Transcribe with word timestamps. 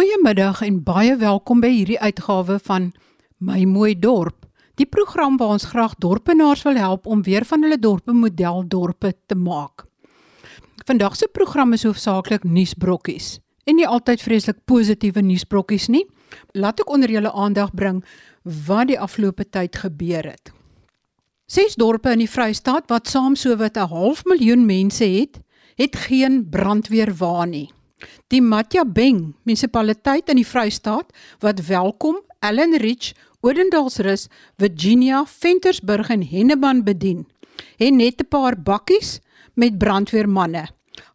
Goeiemiddag 0.00 0.62
en 0.64 0.78
baie 0.80 1.12
welkom 1.20 1.58
by 1.60 1.68
hierdie 1.68 1.98
uitgawe 2.00 2.54
van 2.64 2.86
My 3.36 3.66
Mooi 3.68 3.90
Dorp. 4.00 4.46
Die 4.80 4.86
program 4.88 5.34
waar 5.36 5.58
ons 5.58 5.66
graag 5.68 5.98
dorpenaars 6.00 6.62
wil 6.64 6.78
help 6.80 7.04
om 7.04 7.20
weer 7.26 7.44
van 7.44 7.66
hulle 7.66 7.76
dorpe 7.76 8.14
modeldorpe 8.16 9.10
te 9.28 9.36
maak. 9.36 9.84
Vandag 10.88 11.18
se 11.20 11.28
program 11.28 11.76
is 11.76 11.84
hoofsaaklik 11.84 12.46
nuusbrokkies 12.48 13.26
en 13.68 13.76
nie 13.76 13.84
altyd 13.84 14.24
vreeslik 14.24 14.62
positiewe 14.64 15.20
nuusbrokkies 15.20 15.90
nie. 15.92 16.06
Laat 16.56 16.80
ek 16.80 16.88
onder 16.88 17.12
julle 17.12 17.32
aandag 17.36 17.74
bring 17.76 17.98
wat 18.68 18.88
die 18.88 18.96
afgelope 18.96 19.44
tyd 19.52 19.76
gebeur 19.82 20.30
het. 20.32 20.54
Ses 21.44 21.76
dorpe 21.76 22.14
in 22.16 22.24
die 22.24 22.30
Vrystaat 22.30 22.88
wat 22.88 23.12
saam 23.12 23.36
sowat 23.36 23.76
'n 23.76 23.92
half 23.92 24.24
miljoen 24.24 24.64
mense 24.64 25.04
het, 25.04 25.42
het 25.76 25.96
geen 26.08 26.48
brandweer 26.48 27.12
waar 27.20 27.46
nie. 27.46 27.68
Die 28.28 28.40
Matjabeng 28.42 29.34
munisipaliteit 29.44 30.28
in 30.28 30.40
die 30.40 30.46
Vrystaat 30.46 31.12
wat 31.40 31.66
welkom 31.66 32.20
Allen 32.40 32.76
Ridge, 32.80 33.14
Odendaalsrus, 33.40 34.28
Virginia, 34.56 35.24
Ventersburg 35.26 36.10
en 36.12 36.22
Henneman 36.22 36.84
bedien, 36.84 37.26
het 37.76 37.94
net 37.94 38.20
'n 38.20 38.28
paar 38.28 38.56
bakkies 38.56 39.20
met 39.54 39.78
brandweermanne. 39.78 40.68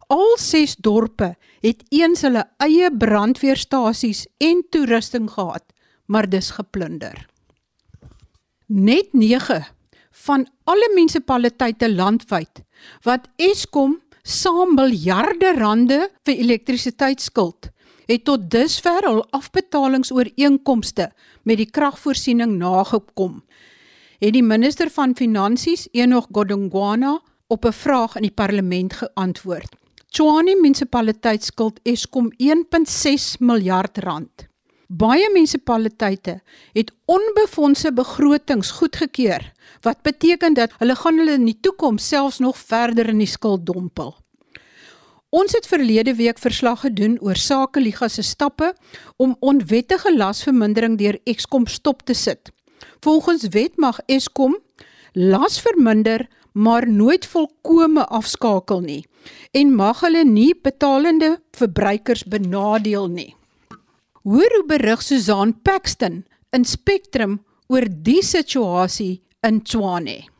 Al 0.06 0.36
ses 0.38 0.76
dorpe 0.76 1.36
het 1.60 1.82
eens 1.88 2.22
hulle 2.22 2.44
eie 2.62 2.90
brandweerstasies 2.96 4.26
en 4.38 4.62
toerusting 4.70 5.30
gehad, 5.30 5.64
maar 6.06 6.28
dis 6.30 6.50
geplunder. 6.50 7.26
Net 8.66 9.12
9 9.12 9.66
van 10.10 10.46
alle 10.64 10.90
munisipaliteite 10.94 11.94
landwyd 11.94 12.62
wat 13.02 13.28
Eskom 13.36 14.00
saam 14.26 14.74
miljarde 14.74 15.52
rande 15.54 15.98
vir 16.26 16.40
elektrisiteit 16.42 17.22
skuld, 17.22 17.68
het 18.10 18.24
tot 18.26 18.48
dusver 18.50 19.06
al 19.06 19.22
afbetalingsooreenkomste 19.38 21.12
met 21.46 21.60
die 21.62 21.68
kragvoorsiening 21.70 22.56
nagekom. 22.58 23.44
Het 24.18 24.34
die 24.34 24.42
minister 24.42 24.90
van 24.90 25.14
Finansies, 25.14 25.86
Enoch 25.94 26.26
Godongwana, 26.32 27.20
op 27.46 27.64
'n 27.64 27.72
vraag 27.72 28.16
in 28.16 28.22
die 28.22 28.34
parlement 28.34 28.92
geantwoord. 28.92 29.76
Tshwane 30.10 30.58
munisipaliteit 30.60 31.44
skuld 31.44 31.78
Eskom 31.84 32.32
1.6 32.38 33.38
miljard 33.38 33.98
rand. 33.98 34.46
Baie 34.88 35.30
munisipaliteite 35.32 36.40
het 36.72 36.92
onbefondse 37.04 37.92
begrotings 37.92 38.70
goedgekeur 38.70 39.52
wat 39.82 40.02
beteken 40.02 40.54
dat 40.54 40.70
hulle 40.78 40.94
gaan 40.94 41.18
hulle 41.18 41.32
in 41.32 41.48
die 41.48 41.58
toekoms 41.60 42.08
selfs 42.08 42.38
nog 42.38 42.58
verder 42.58 43.08
in 43.08 43.18
die 43.18 43.30
skuld 43.30 43.66
dompel. 43.66 44.14
Ons 45.36 45.52
het 45.52 45.66
verlede 45.68 46.14
week 46.16 46.38
verslag 46.40 46.80
gedoen 46.80 47.18
oor 47.20 47.36
Sakeliga 47.36 48.08
se 48.08 48.22
stappe 48.24 48.70
om 49.20 49.34
onwettige 49.44 50.14
lasvermindering 50.16 50.94
deur 50.96 51.18
Eskom 51.28 51.66
stop 51.68 52.06
te 52.08 52.14
sit. 52.16 52.52
Volgens 53.04 53.44
wet 53.52 53.76
mag 53.76 53.98
Eskom 54.06 54.56
las 55.12 55.58
verminder, 55.60 56.24
maar 56.52 56.88
nooit 56.88 57.26
volkome 57.28 58.06
afskakel 58.06 58.80
nie 58.80 59.02
en 59.52 59.74
mag 59.74 60.00
hulle 60.06 60.22
nie 60.24 60.54
betalende 60.62 61.34
verbruikers 61.58 62.24
benadeel 62.24 63.10
nie. 63.12 63.34
Hoor 64.24 64.56
hoe 64.56 64.64
berig 64.70 65.02
Susan 65.02 65.52
Paxton 65.62 66.22
in 66.56 66.64
Spectrum 66.64 67.42
oor 67.68 67.84
die 67.90 68.22
situasie 68.24 69.20
in 69.44 69.60
Tshwane. 69.62 70.35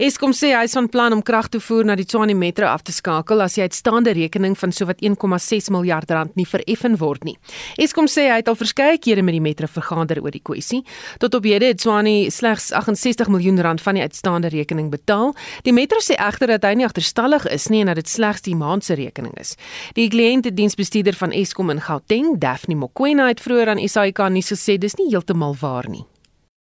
Eskom 0.00 0.32
sê 0.32 0.54
hy 0.56 0.62
is 0.64 0.72
van 0.72 0.86
plan 0.88 1.12
om 1.12 1.20
krag 1.20 1.50
te 1.52 1.58
voer 1.60 1.84
na 1.84 1.92
die 1.92 2.06
Tshwane 2.08 2.32
Metro 2.32 2.64
af 2.64 2.80
te 2.88 2.92
skakel 2.96 3.42
as 3.44 3.58
die 3.58 3.66
uitstaande 3.66 4.14
rekening 4.16 4.54
van 4.56 4.70
sowat 4.72 5.02
1,6 5.04 5.66
miljard 5.74 6.08
rand 6.08 6.38
nie 6.40 6.46
vereffen 6.48 6.94
word 6.96 7.26
nie. 7.28 7.34
Eskom 7.76 8.06
sê 8.08 8.24
hy 8.30 8.38
het 8.38 8.48
al 8.48 8.56
verskeie 8.56 8.96
kere 8.96 9.20
met 9.20 9.36
die 9.36 9.42
Metro 9.44 9.68
vergader 9.68 10.22
oor 10.24 10.32
die 10.32 10.40
kwessie. 10.40 10.78
Tot 11.20 11.36
op 11.36 11.44
hede 11.44 11.68
het 11.68 11.82
Tshwane 11.82 12.30
slegs 12.32 12.70
68 12.72 13.28
miljoen 13.28 13.60
rand 13.60 13.84
van 13.84 13.98
die 13.98 14.06
uitstaande 14.06 14.48
rekening 14.54 14.88
betaal. 14.88 15.34
Die 15.68 15.76
Metro 15.76 16.00
sê 16.00 16.16
egter 16.16 16.54
dat 16.54 16.64
hy 16.64 16.72
nie 16.80 16.88
agterstallig 16.88 17.44
is 17.52 17.68
nie 17.68 17.82
en 17.84 17.92
dat 17.92 18.00
dit 18.00 18.08
slegs 18.08 18.46
die 18.48 18.56
maand 18.56 18.88
se 18.88 18.96
rekening 18.96 19.36
is. 19.36 19.52
Die 20.00 20.08
kliëntediensbestuurder 20.08 21.20
van 21.20 21.36
Eskom 21.36 21.76
in 21.76 21.84
Gauteng, 21.84 22.38
Daphne 22.40 22.80
Mokoena, 22.80 23.28
het 23.28 23.44
vroeër 23.44 23.74
aan 23.74 23.84
SAK 23.84 24.24
nuus 24.32 24.48
gesê 24.56 24.80
dis 24.80 24.96
nie 24.96 25.10
heeltemal 25.12 25.52
waar 25.60 25.92
nie. 25.92 26.06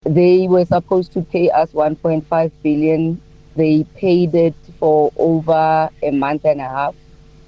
They 0.03 0.47
were 0.51 0.67
supposed 0.67 1.15
to 1.15 1.23
pay 1.23 1.47
us 1.55 1.71
1.5 1.71 2.51
billion. 2.67 3.21
They 3.55 3.83
paid 3.95 4.35
it 4.35 4.55
for 4.79 5.11
over 5.17 5.89
a 6.01 6.11
month 6.11 6.45
and 6.45 6.61
a 6.61 6.67
half. 6.67 6.95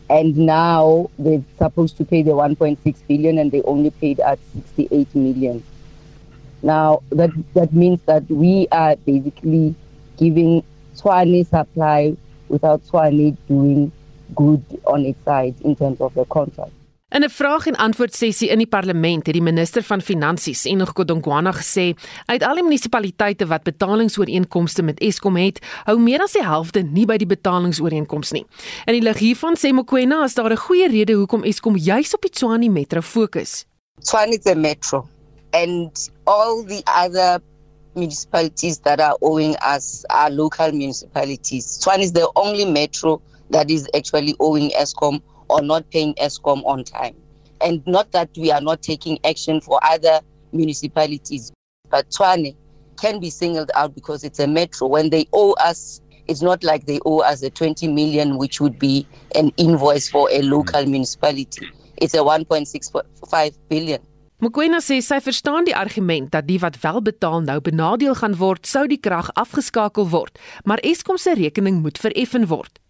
And 0.09 0.35
now 0.37 1.09
they're 1.17 1.43
supposed 1.57 1.97
to 1.97 2.05
pay 2.05 2.21
the 2.21 2.31
1.6 2.31 2.95
billion 3.07 3.37
and 3.37 3.51
they 3.51 3.61
only 3.61 3.91
paid 3.91 4.19
at 4.19 4.39
68 4.53 5.15
million. 5.15 5.63
Now 6.63 7.01
that 7.11 7.31
that 7.53 7.73
means 7.73 8.01
that 8.05 8.29
we 8.29 8.67
are 8.71 8.95
basically 8.97 9.73
giving 10.17 10.63
Swani 10.95 11.47
supply 11.47 12.15
without 12.49 12.83
Swani 12.83 13.37
doing 13.47 13.91
good 14.35 14.63
on 14.85 15.05
its 15.05 15.23
side 15.23 15.55
in 15.61 15.75
terms 15.75 16.01
of 16.01 16.13
the 16.13 16.25
contract. 16.25 16.73
In 17.11 17.23
'n 17.23 17.29
vraag 17.29 17.65
en 17.67 17.75
antwoord 17.75 18.15
sessie 18.15 18.47
in 18.49 18.57
die 18.57 18.67
parlement 18.67 19.25
het 19.25 19.33
die 19.35 19.43
minister 19.43 19.83
van 19.83 20.01
Finansies, 20.01 20.63
Enoch 20.63 20.91
Godongwana, 20.93 21.51
gesê 21.51 21.93
uit 22.25 22.43
al 22.43 22.55
die 22.55 22.63
munisipaliteite 22.63 23.47
wat 23.47 23.63
betalingsooreenkomste 23.63 24.81
met 24.81 24.99
Eskom 24.99 25.35
het, 25.35 25.59
hou 25.83 25.99
meer 25.99 26.21
as 26.23 26.31
die 26.31 26.43
helfte 26.43 26.81
nie 26.81 27.05
by 27.05 27.17
die 27.17 27.27
betalingsooreenkoms 27.27 28.31
nie. 28.31 28.45
In 28.85 28.93
die 28.93 29.01
lig 29.03 29.17
hiervan 29.17 29.59
sê 29.59 29.73
Mokoena 29.73 30.23
is 30.23 30.33
daar 30.33 30.51
'n 30.51 30.57
goeie 30.57 30.87
rede 30.87 31.13
hoekom 31.13 31.43
Eskom 31.43 31.75
juis 31.75 32.13
op 32.13 32.21
die 32.21 32.31
Tshwane 32.31 32.69
Metro 32.69 33.01
fokus. 33.01 33.65
Tshwane 33.99 34.39
is 34.39 34.45
a 34.45 34.55
metro 34.55 35.07
and 35.51 36.09
all 36.23 36.63
the 36.63 36.81
other 36.85 37.41
municipalities 37.93 38.79
that 38.79 39.01
are 39.01 39.17
owing 39.19 39.55
us 39.75 40.05
are 40.07 40.31
local 40.31 40.71
municipalities. 40.71 41.77
Tshwane 41.79 42.03
is 42.03 42.13
the 42.13 42.31
only 42.35 42.65
metro 42.65 43.21
that 43.49 43.69
is 43.69 43.85
actually 43.93 44.33
owing 44.37 44.71
Eskom 44.71 45.19
or 45.51 45.61
not 45.61 45.89
paying 45.91 46.13
ESCOM 46.15 46.63
on 46.65 46.83
time. 46.83 47.15
And 47.59 47.85
not 47.85 48.11
that 48.13 48.29
we 48.37 48.51
are 48.51 48.61
not 48.61 48.81
taking 48.81 49.19
action 49.23 49.61
for 49.61 49.79
other 49.83 50.19
municipalities, 50.51 51.51
but 51.89 52.09
Tshwane 52.09 52.55
can 52.99 53.19
be 53.19 53.29
singled 53.29 53.71
out 53.75 53.93
because 53.93 54.23
it's 54.23 54.39
a 54.39 54.47
metro. 54.47 54.87
When 54.87 55.09
they 55.09 55.27
owe 55.33 55.53
us, 55.53 56.01
it's 56.27 56.41
not 56.41 56.63
like 56.63 56.85
they 56.85 56.99
owe 57.05 57.19
us 57.19 57.43
a 57.43 57.49
20 57.49 57.87
million, 57.89 58.37
which 58.37 58.61
would 58.61 58.79
be 58.79 59.05
an 59.35 59.51
invoice 59.57 60.09
for 60.09 60.29
a 60.31 60.41
local 60.41 60.85
municipality. 60.85 61.67
It's 61.97 62.13
a 62.13 62.19
1.65 62.19 63.57
billion. 63.69 64.01
Mokoena 64.41 64.79
sê 64.81 64.95
sy 65.05 65.19
verstaan 65.21 65.67
die 65.67 65.75
argument 65.77 66.31
dat 66.33 66.47
die 66.47 66.57
wat 66.57 66.79
wel 66.81 66.97
betaal 67.05 67.43
nou 67.45 67.59
benadeel 67.61 68.15
gaan 68.17 68.33
word 68.39 68.65
sou 68.65 68.87
die 68.89 68.97
krag 68.97 69.29
afgeskakel 69.37 70.07
word, 70.09 70.39
maar 70.65 70.81
Eskom 70.81 71.19
se 71.21 71.35
rekening 71.37 71.83
moet 71.83 72.01
vereffen 72.01 72.47
word. 72.49 72.80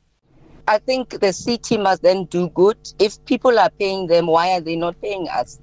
I 0.67 0.77
think 0.79 1.19
the 1.19 1.33
city 1.33 1.77
must 1.77 2.01
then 2.01 2.25
do 2.25 2.49
good. 2.49 2.77
If 2.99 3.23
people 3.25 3.59
are 3.59 3.71
paying 3.79 4.07
them, 4.07 4.27
why 4.27 4.51
are 4.53 4.61
they 4.61 4.75
not 4.75 4.99
paying 5.01 5.27
us? 5.29 5.59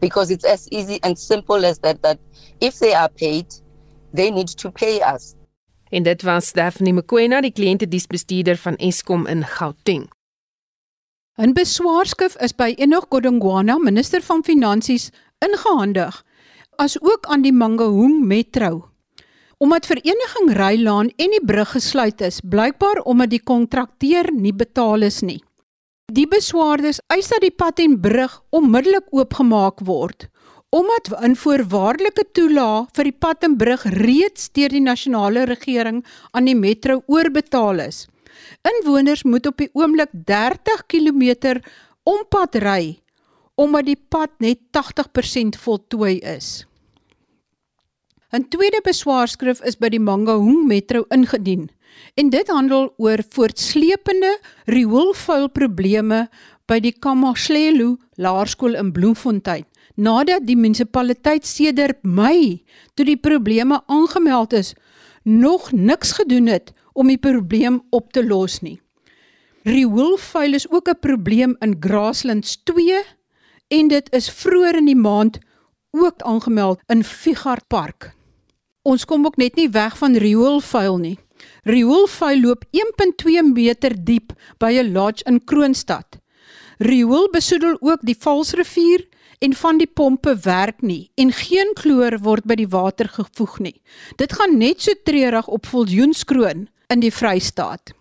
Because 0.00 0.30
it's 0.30 0.44
as 0.44 0.68
easy 0.70 0.98
and 1.02 1.18
simple 1.18 1.64
as 1.64 1.78
that, 1.80 2.02
that 2.02 2.18
if 2.60 2.78
they 2.78 2.94
are 2.94 3.08
paid, 3.08 3.46
they 4.12 4.30
need 4.30 4.48
to 4.48 4.70
pay 4.70 5.00
us. 5.00 5.34
En 5.90 6.02
dit 6.02 6.22
was 6.22 6.46
Stephanie 6.46 6.92
Mkwena, 6.92 7.40
die 7.40 7.52
kliëntediensbestuurder 7.52 8.56
van 8.56 8.76
Eskom 8.76 9.26
in 9.26 9.44
Gauteng. 9.44 10.08
'n 11.36 11.52
Beswaarskrif 11.52 12.36
is 12.40 12.52
by 12.52 12.74
Enoch 12.78 13.06
Godongwana, 13.08 13.78
minister 13.78 14.22
van 14.22 14.44
Finansies, 14.44 15.10
ingehandig, 15.38 16.24
as 16.76 16.96
ook 17.00 17.26
aan 17.26 17.42
die 17.42 17.52
Mangaung 17.52 18.26
Metro 18.26 18.91
Omdat 19.62 19.86
vereniging 19.86 20.48
Rylaan 20.58 21.08
en 21.22 21.30
die 21.30 21.44
brug 21.46 21.70
gesluit 21.70 22.20
is, 22.20 22.40
blykbaar 22.42 22.98
omdat 23.06 23.30
die 23.30 23.42
kontrakteur 23.46 24.32
nie 24.34 24.50
betaal 24.50 25.06
is 25.06 25.20
nie. 25.22 25.38
Die 26.10 26.26
beswaarders 26.26 26.98
eis 27.14 27.30
dat 27.30 27.44
die 27.44 27.54
pad 27.54 27.78
en 27.78 27.94
brug 28.02 28.34
onmiddellik 28.50 29.12
oopgemaak 29.14 29.84
word, 29.86 30.26
omdat 30.74 31.12
'n 31.14 31.38
voorwaardelike 31.38 32.24
toelaag 32.32 32.88
vir 32.96 33.04
die 33.04 33.18
pad 33.24 33.44
en 33.44 33.56
brug 33.56 33.84
reeds 33.84 34.50
deur 34.50 34.68
die 34.68 34.82
nasionale 34.82 35.44
regering 35.44 36.02
aan 36.32 36.44
die 36.44 36.58
metro 36.58 37.02
oorbetaal 37.06 37.78
is. 37.86 38.08
Inwoners 38.66 39.22
moet 39.22 39.46
op 39.46 39.56
die 39.56 39.70
oomblik 39.72 40.10
30 40.12 40.86
km 40.86 41.60
ompad 42.02 42.54
ry 42.54 42.98
omdat 43.54 43.84
die 43.86 44.00
pad 44.08 44.30
net 44.38 44.58
80% 44.72 45.56
voltooi 45.56 46.18
is. 46.18 46.66
'n 48.32 48.46
Tweede 48.48 48.80
beswaarskrif 48.80 49.58
is 49.68 49.74
by 49.76 49.90
die 49.92 50.00
Mangaung 50.00 50.62
Metro 50.64 51.02
ingedien 51.12 51.66
en 52.16 52.30
dit 52.32 52.48
handel 52.48 52.86
oor 52.96 53.20
voortsleepende 53.34 54.30
rioolvuil 54.72 55.50
probleme 55.52 56.20
by 56.64 56.78
die 56.80 56.94
Kamaslelu 56.96 57.90
Laerskool 58.16 58.78
in 58.80 58.92
Bloemfontein 58.96 59.66
nadat 60.00 60.46
die 60.48 60.56
munisipaliteit 60.56 61.44
sedert 61.44 62.00
Mei 62.08 62.62
toe 62.96 63.04
die 63.04 63.18
probleme 63.20 63.82
aangemeld 63.92 64.56
is 64.56 64.72
nog 65.28 65.68
niks 65.76 66.14
gedoen 66.16 66.48
het 66.48 66.72
om 66.96 67.12
die 67.12 67.20
probleem 67.20 67.82
op 67.92 68.16
te 68.16 68.24
los 68.24 68.62
nie. 68.64 68.78
Rioolvuil 69.68 70.56
is 70.56 70.68
ook 70.70 70.88
'n 70.88 71.00
probleem 71.00 71.56
in 71.60 71.76
Grasslands 71.80 72.56
2 72.64 73.04
en 73.68 73.88
dit 73.88 74.08
is 74.12 74.30
vroeër 74.30 74.76
in 74.76 74.88
die 74.88 74.96
maand 74.96 75.38
ook 75.90 76.22
aangemeld 76.22 76.80
in 76.88 77.04
Figart 77.04 77.68
Park. 77.68 78.12
Ons 78.82 79.04
kom 79.06 79.26
ook 79.26 79.38
net 79.38 79.54
nie 79.54 79.68
weg 79.70 79.94
van 79.98 80.18
rioolvuil 80.18 80.96
nie. 80.98 81.16
Rioolvuil 81.70 82.40
loop 82.42 82.64
1.2 82.74 83.44
meter 83.52 83.94
diep 83.94 84.32
by 84.58 84.72
'n 84.82 84.92
lodge 84.92 85.22
in 85.26 85.38
Kroonstad. 85.44 86.18
Riool 86.78 87.28
besoedel 87.30 87.76
ook 87.80 88.00
die 88.02 88.16
Valsrivier 88.18 89.06
en 89.38 89.54
van 89.54 89.78
die 89.78 89.86
pompe 89.86 90.34
werk 90.44 90.82
nie 90.82 91.10
en 91.14 91.32
geen 91.32 91.72
kloor 91.74 92.18
word 92.18 92.44
by 92.44 92.54
die 92.54 92.68
water 92.68 93.08
gevoeg 93.08 93.58
nie. 93.58 93.82
Dit 94.16 94.32
gaan 94.32 94.58
net 94.58 94.82
so 94.82 94.92
treurig 95.04 95.46
op 95.46 95.66
Viljoenskroon 95.66 96.68
in 96.88 97.00
die 97.00 97.12
Vrystaat. 97.12 97.92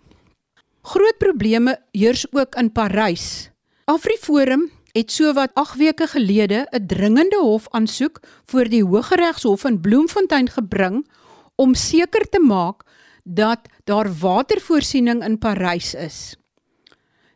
Groot 0.81 1.17
probleme 1.17 1.77
heers 1.91 2.25
ook 2.31 2.55
in 2.55 2.71
Parys. 2.71 3.49
Afriforum 3.85 4.71
het 4.91 5.11
sowat 5.11 5.51
8 5.53 5.77
weke 5.77 6.07
gelede 6.07 6.67
'n 6.69 6.85
dringende 6.85 7.39
hofaansoek 7.39 8.19
voor 8.45 8.69
die 8.69 8.83
Hooggeregshof 8.83 9.63
in 9.63 9.81
Bloemfontein 9.81 10.49
gebring 10.49 11.07
om 11.55 11.73
seker 11.73 12.29
te 12.29 12.39
maak 12.39 12.83
dat 13.23 13.59
daar 13.83 14.09
watervoorsiening 14.19 15.23
in 15.23 15.37
Parys 15.37 15.93
is. 15.93 16.35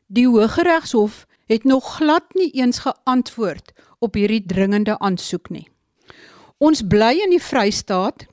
Die 0.07 0.27
Hooggeregshof 0.27 1.25
het 1.45 1.63
nog 1.63 1.95
glad 1.95 2.33
nie 2.33 2.51
eens 2.51 2.79
geantwoord 2.79 3.71
op 3.99 4.13
hierdie 4.13 4.45
dringende 4.45 4.99
aansoek 4.99 5.49
nie. 5.49 5.67
Ons 6.57 6.81
bly 6.87 7.19
in 7.23 7.29
die 7.29 7.41
Vrystaat. 7.41 8.25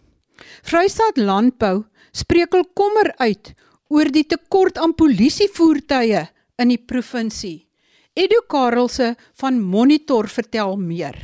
Vrystaat 0.62 1.16
Landbou 1.16 1.84
spreek 2.12 2.54
al 2.54 2.64
kommer 2.74 3.14
uit 3.16 3.54
oor 3.88 4.08
die 4.12 4.26
tekort 4.26 4.78
aan 4.78 4.94
polisievoertuie 4.94 6.28
in 6.56 6.69
die 6.69 6.80
provinsie. 6.80 7.71
Edu 8.12 8.43
Karelse 8.47 9.14
van 9.41 9.61
Monitor 9.61 10.26
vertel 10.29 10.75
meer. 10.76 11.14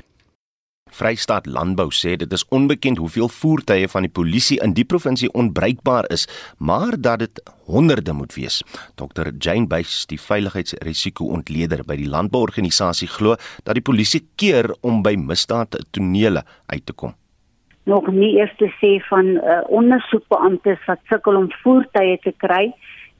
Vrystaat 0.88 1.44
Landbou 1.46 1.90
sê 1.92 2.14
dit 2.16 2.32
is 2.32 2.46
onbekend 2.48 2.96
hoeveel 2.96 3.28
voertuie 3.28 3.90
van 3.92 4.06
die 4.06 4.12
polisie 4.18 4.56
in 4.64 4.72
die 4.72 4.86
provinsie 4.88 5.28
onbruikbaar 5.36 6.08
is, 6.08 6.24
maar 6.56 6.96
dat 6.96 7.18
dit 7.18 7.42
honderde 7.68 8.14
moet 8.16 8.32
wees. 8.34 8.62
Dr 8.96 9.28
Jane 9.36 9.68
Buys, 9.68 10.06
die 10.08 10.16
veiligheidsrisiko-ontleder 10.16 11.84
by 11.84 11.98
die 12.00 12.08
landbouorganisasie 12.08 13.10
glo 13.18 13.36
dat 13.68 13.76
die 13.76 13.84
polisie 13.84 14.24
keer 14.40 14.72
om 14.80 15.02
by 15.04 15.12
misdaadtonele 15.20 16.46
uit 16.72 16.86
te 16.88 16.96
kom. 16.96 17.12
Nog 17.84 18.08
nie 18.08 18.38
eers 18.40 18.56
te 18.56 18.72
sê 18.80 18.96
van 19.12 19.34
uh, 19.36 19.60
ondersoekbeamptes 19.68 20.80
wat 20.88 21.04
sukkel 21.12 21.36
om 21.36 21.52
voertuie 21.60 22.16
te 22.24 22.32
kry 22.40 22.70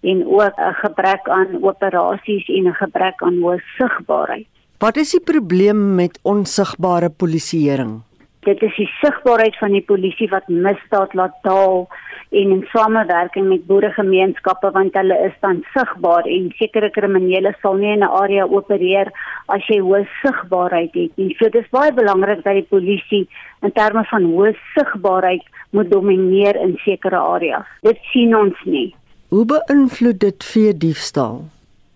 en 0.00 0.26
ook 0.26 0.54
'n 0.56 0.74
gebrek 0.84 1.28
aan 1.28 1.62
operasies 1.62 2.48
en 2.48 2.66
'n 2.68 2.74
gebrek 2.74 3.22
aan 3.22 3.38
hoë 3.42 3.60
sigbaarheid. 3.78 4.46
Wat 4.78 4.96
is 4.96 5.10
die 5.10 5.20
probleem 5.20 5.94
met 5.94 6.18
onsigbare 6.22 7.10
polisieering? 7.10 8.02
Dit 8.40 8.62
is 8.62 8.76
die 8.76 8.90
sigbaarheid 9.00 9.56
van 9.58 9.72
die 9.72 9.82
polisie 9.82 10.28
wat 10.28 10.48
misdaad 10.48 11.14
laat 11.14 11.34
daal 11.42 11.88
en 12.30 12.50
in 12.50 12.66
samewerking 12.72 13.48
met 13.48 13.66
boeregemeenskappe 13.66 14.70
want 14.70 14.94
hulle 14.94 15.16
is 15.26 15.34
dan 15.40 15.64
sigbaar 15.72 16.28
en 16.28 16.50
sekere 16.60 16.90
kriminele 16.90 17.54
sal 17.62 17.74
nie 17.80 17.92
in 17.92 18.04
'n 18.04 18.14
area 18.22 18.44
opereer 18.44 19.10
as 19.46 19.66
jy 19.66 19.80
hoë 19.80 20.06
sigbaarheid 20.22 20.94
het 20.94 21.16
nie. 21.16 21.34
So 21.38 21.48
dit 21.48 21.62
is 21.62 21.70
baie 21.70 21.92
belangrik 21.92 22.44
dat 22.44 22.54
die 22.54 22.68
polisie 22.68 23.28
in 23.62 23.72
terme 23.72 24.04
van 24.04 24.22
hoë 24.24 24.54
sigbaarheid 24.74 25.44
moet 25.70 25.90
domineer 25.90 26.56
in 26.56 26.76
sekere 26.84 27.16
areas. 27.16 27.66
Dit 27.82 27.98
sien 28.12 28.36
ons 28.36 28.56
nie. 28.64 28.94
Hoe 29.28 29.44
beïnvloed 29.44 30.20
dit 30.20 30.44
vee 30.44 30.76
diefstal? 30.76 31.42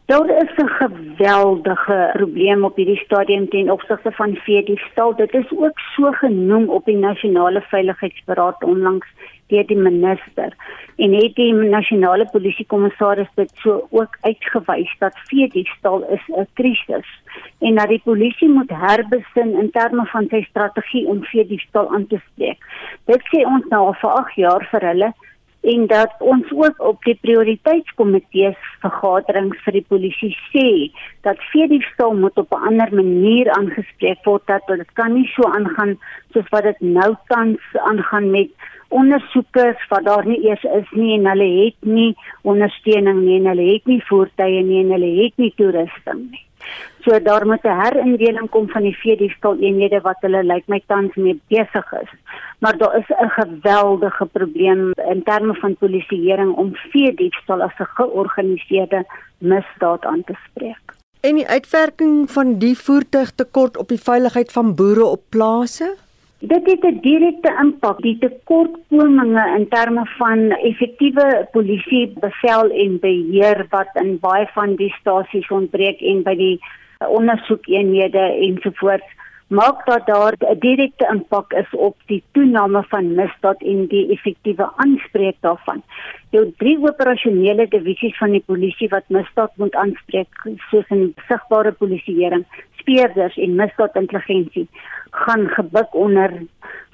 Daar 0.05 0.31
is 0.43 0.52
'n 0.56 0.69
geweldige 0.69 2.11
probleem 2.12 2.64
op 2.64 2.76
hierdie 2.76 3.05
stadium 3.05 3.49
ten 3.49 3.70
opsigte 3.70 4.12
van 4.12 4.34
vee 4.34 4.64
diefstal. 4.64 5.17
Dit 5.17 5.34
is 5.34 5.50
ook 5.56 5.79
so 5.79 6.11
genoem 6.11 6.69
op 6.69 6.84
die 6.84 6.96
nasionale 6.96 7.61
veiligheidsberaad 7.61 8.64
onlangs 8.64 9.06
deur 9.46 9.67
die 9.67 9.76
minister 9.76 10.52
en 10.96 11.12
het 11.12 11.34
die 11.34 11.52
nasionale 11.55 12.29
polisiekommissaris 12.32 13.29
dit 13.34 13.50
so 13.55 13.87
ook 13.90 14.17
uitgewys 14.20 14.94
dat 14.99 15.19
vee 15.29 15.49
diefstal 15.49 16.05
is 16.17 16.25
'n 16.29 16.46
krisis 16.52 17.08
en 17.58 17.75
dat 17.75 17.88
die 17.88 18.02
polisie 18.05 18.49
moet 18.49 18.70
herbesin 18.70 19.58
in 19.62 19.70
terme 19.70 20.06
van 20.06 20.26
sy 20.29 20.43
strategie 20.43 21.06
om 21.06 21.25
vee 21.25 21.46
diefstal 21.46 21.90
aan 21.94 22.06
te 22.06 22.20
spreek. 22.31 22.58
Dit 23.05 23.23
sê 23.32 23.46
ons 23.46 23.64
nou 23.69 23.87
al 23.87 23.94
vir 24.02 24.11
8 24.11 24.34
jaar 24.34 24.69
vir 24.70 24.81
hulle 24.81 25.12
en 25.62 25.87
dat 25.87 26.14
ons 26.19 26.50
ook 26.50 26.81
op 26.82 27.05
die 27.06 27.14
prioriteitskomitees 27.23 28.59
vergaderings 28.82 29.61
vir 29.64 29.79
die 29.79 29.87
polisie 29.88 30.32
sê 30.50 30.69
dat 31.26 31.43
vredestal 31.53 32.17
moet 32.19 32.38
op 32.43 32.50
'n 32.50 32.67
ander 32.70 32.94
manier 32.94 33.50
aangespreek 33.59 34.25
word 34.25 34.47
dat 34.47 34.67
dit 34.67 34.93
kan 34.93 35.14
nie 35.14 35.29
so 35.35 35.43
aangaan 35.49 35.99
soos 36.32 36.49
wat 36.50 36.62
dit 36.62 36.81
nou 36.81 37.14
tans 37.26 37.61
aangaan 37.73 38.31
met 38.31 38.50
ondersoekers 38.88 39.88
wat 39.88 40.05
daar 40.05 40.26
nie 40.26 40.41
eers 40.49 40.62
is 40.62 40.91
nie 40.91 41.19
en 41.19 41.26
hulle 41.26 41.50
het 41.65 41.79
nie 41.81 42.17
ondersteuning 42.43 43.23
nie 43.23 43.38
en 43.41 43.47
hulle 43.47 43.73
het 43.73 43.87
nie 43.87 44.03
voertuie 44.08 44.62
nie 44.62 44.81
en 44.85 44.91
hulle 44.97 45.12
het 45.23 45.37
nie 45.37 45.53
toerusting 45.56 46.31
nie. 46.31 46.44
So 47.05 47.23
daar 47.23 47.47
moet 47.47 47.64
'n 47.64 47.81
herindeling 47.81 48.50
kom 48.50 48.69
van 48.69 48.82
die 48.82 48.97
veediefstal 48.97 49.56
eenhede 49.59 50.00
wat 50.00 50.17
hulle 50.20 50.43
lyk 50.43 50.67
my 50.67 50.82
tans 50.87 51.14
mee 51.14 51.41
besig 51.49 51.93
is. 51.93 52.11
Maar 52.59 52.76
daar 52.76 52.97
is 52.97 53.09
'n 53.09 53.29
geweldige 53.29 54.26
probleem 54.26 54.91
in 55.11 55.23
terme 55.23 55.55
van 55.55 55.76
polisieering 55.76 56.55
om 56.55 56.75
veediefstal 56.75 57.62
as 57.62 57.79
'n 57.79 57.91
georganiseerde 57.94 59.05
misdaad 59.38 60.05
aan 60.05 60.25
te 60.25 60.35
spreek. 60.49 60.85
En 61.20 61.35
die 61.35 61.49
uitwerking 61.49 62.31
van 62.31 62.59
die 62.59 62.79
voertuigtekort 62.79 63.76
op 63.76 63.88
die 63.88 64.00
veiligheid 64.00 64.53
van 64.53 64.75
boere 64.75 65.05
op 65.05 65.23
plase? 65.29 65.97
Dit 66.44 66.67
het 66.71 66.85
'n 66.85 66.99
direkte 67.00 67.50
impak. 67.62 68.00
Die 68.03 68.19
tekortkominge 68.19 69.44
in 69.59 69.69
terme 69.69 70.06
van 70.19 70.39
effektiewe 70.50 71.49
polisiebevel 71.53 72.71
en 72.71 72.99
beheer 73.00 73.67
wat 73.71 73.91
in 73.93 74.19
baie 74.19 74.47
van 74.55 74.75
die 74.75 74.94
stasies 74.99 75.49
ontbreek 75.49 76.00
en 76.00 76.23
by 76.23 76.35
die 76.35 76.59
ondersoekeenhede 76.99 78.25
ensovoorts 78.49 79.11
maak 79.53 79.87
dat 79.87 80.06
daar 80.06 80.35
'n 80.39 80.59
direkte 80.59 81.06
impak 81.15 81.53
is 81.53 81.71
op 81.71 81.97
die 82.06 82.23
toename 82.33 82.83
van 82.83 83.15
misdaad 83.15 83.62
en 83.62 83.87
die 83.87 84.11
effektiewe 84.11 84.67
aanspreek 84.77 85.37
daarvan. 85.41 85.83
Jou 86.31 86.53
drie 86.56 86.79
operasionele 86.79 87.69
divisies 87.69 88.17
van 88.17 88.31
die 88.31 88.44
polisie 88.47 88.89
wat 88.89 89.05
misdaad 89.06 89.53
moet 89.56 89.75
aanspreek, 89.75 90.29
soos 90.71 90.89
in 90.89 91.15
sigbare 91.29 91.73
polisieering, 91.73 92.44
speurders 92.82 93.37
en 93.37 93.55
misdaadintelligensie, 93.55 94.69
gaan 95.11 95.49
gebuk 95.49 95.94
onder 95.94 96.43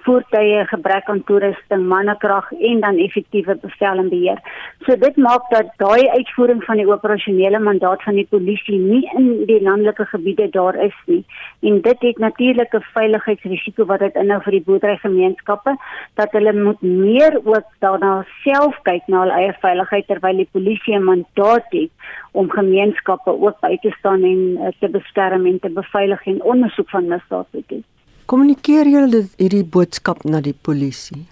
voertuie, 0.08 0.64
gebrek 0.70 1.08
aan 1.12 1.20
toerusting, 1.28 1.84
mannekrag 1.92 2.48
en 2.70 2.80
dan 2.80 3.00
effektiewe 3.04 3.56
bevel 3.60 4.02
en 4.02 4.08
beheer. 4.12 4.40
So 4.86 4.96
dit 4.96 5.16
maak 5.20 5.50
dat 5.52 5.74
daai 5.82 6.08
uitvoering 6.08 6.62
van 6.64 6.80
die 6.80 6.88
operasionele 6.88 7.60
mandaat 7.60 8.02
van 8.06 8.16
die 8.16 8.26
polisie 8.30 8.78
nie 8.78 9.02
in 9.20 9.28
die 9.50 9.60
landelike 9.62 10.06
gebiede 10.12 10.48
daar 10.54 10.78
is 10.86 10.96
nie. 11.06 11.24
En 11.60 11.80
dit 11.84 12.06
het 12.06 12.18
natuurlik 12.24 12.74
'n 12.74 12.86
veiligheidsrisiko 12.94 13.84
wat 13.84 14.00
dit 14.06 14.14
inhou 14.14 14.40
vir 14.42 14.56
die 14.56 14.64
boerderygemeenskappe 14.66 15.76
dat 16.14 16.32
hulle 16.32 16.52
moet 16.52 16.82
meer 16.82 17.40
ook 17.44 17.68
daarna 17.78 18.24
self 18.44 18.80
kyk 18.82 19.02
na 19.06 19.20
hul 19.20 19.30
eie 19.30 19.52
veiligheid 19.60 20.06
terwyl 20.06 20.36
die 20.36 20.52
polisie 20.52 20.96
'n 20.96 21.04
mandaat 21.04 21.66
het 21.70 21.90
om 22.32 22.50
gemeenskappe 22.50 23.30
ook 23.30 23.60
by 23.60 23.76
te 23.82 23.90
staan 23.98 24.22
en 24.22 24.42
uh, 24.56 24.68
te 24.80 24.88
beskerm 24.88 25.46
en 25.46 25.58
te 25.58 25.70
beveilig 25.70 26.26
en 26.26 26.42
ondersoek 26.42 26.90
van 26.90 27.08
misdaad 27.08 27.46
te 27.50 27.62
doen. 27.66 27.84
Kommunikeer 28.28 28.84
julle 28.92 29.22
hierdie 29.40 29.64
boodskap 29.74 30.18
na 30.28 30.42
die 30.44 30.52
polisie? 30.66 31.22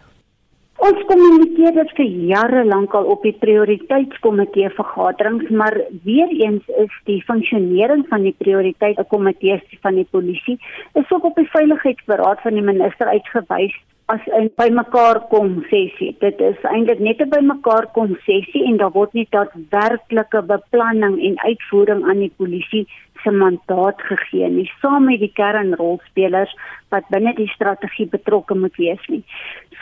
Ons 0.86 1.02
kommunikeer 1.10 1.74
dit 1.76 1.90
vir 1.98 2.06
jare 2.30 2.62
lank 2.64 2.94
al 2.96 3.10
op 3.12 3.26
die 3.26 3.34
prioriteitskomitee 3.36 4.70
vergaderings, 4.78 5.50
maar 5.60 5.76
weer 6.06 6.32
eens 6.38 6.64
is 6.84 6.94
die 7.10 7.18
funksionering 7.28 8.06
van 8.08 8.24
die 8.24 8.32
prioriteitskomitees 8.40 9.76
van 9.84 10.00
die 10.00 10.06
polisie 10.16 10.56
is 11.02 11.12
ook 11.12 11.28
op 11.28 11.36
die 11.36 11.48
veiligheidsberaad 11.52 12.40
van 12.46 12.56
die 12.56 12.64
minister 12.64 13.12
uitgewys 13.12 13.76
as 14.14 14.20
'n 14.40 14.50
bymekaar 14.56 15.18
kom 15.30 15.64
sessie. 15.70 16.16
Dit 16.20 16.40
is 16.40 16.58
eintlik 16.62 16.98
net 16.98 17.20
'n 17.20 17.28
bymekaar 17.28 17.86
kom 17.92 18.16
sessie 18.26 18.64
en 18.64 18.76
daar 18.76 18.92
word 18.98 19.12
nie 19.12 19.26
daadwerklike 19.30 20.42
beplanning 20.42 21.16
en 21.26 21.40
uitvoering 21.50 22.04
aan 22.04 22.18
die 22.18 22.32
polisie 22.36 22.86
se 23.22 23.30
mandaat 23.30 24.02
gegee 24.10 24.48
nie, 24.48 24.70
saam 24.80 25.04
met 25.04 25.20
die 25.20 25.32
kernrolspelers 25.34 26.52
wat 26.94 27.08
binne 27.08 27.34
die 27.34 27.48
strategie 27.48 28.06
betrokke 28.06 28.54
moet 28.54 28.76
wees 28.76 29.06
nie. 29.08 29.24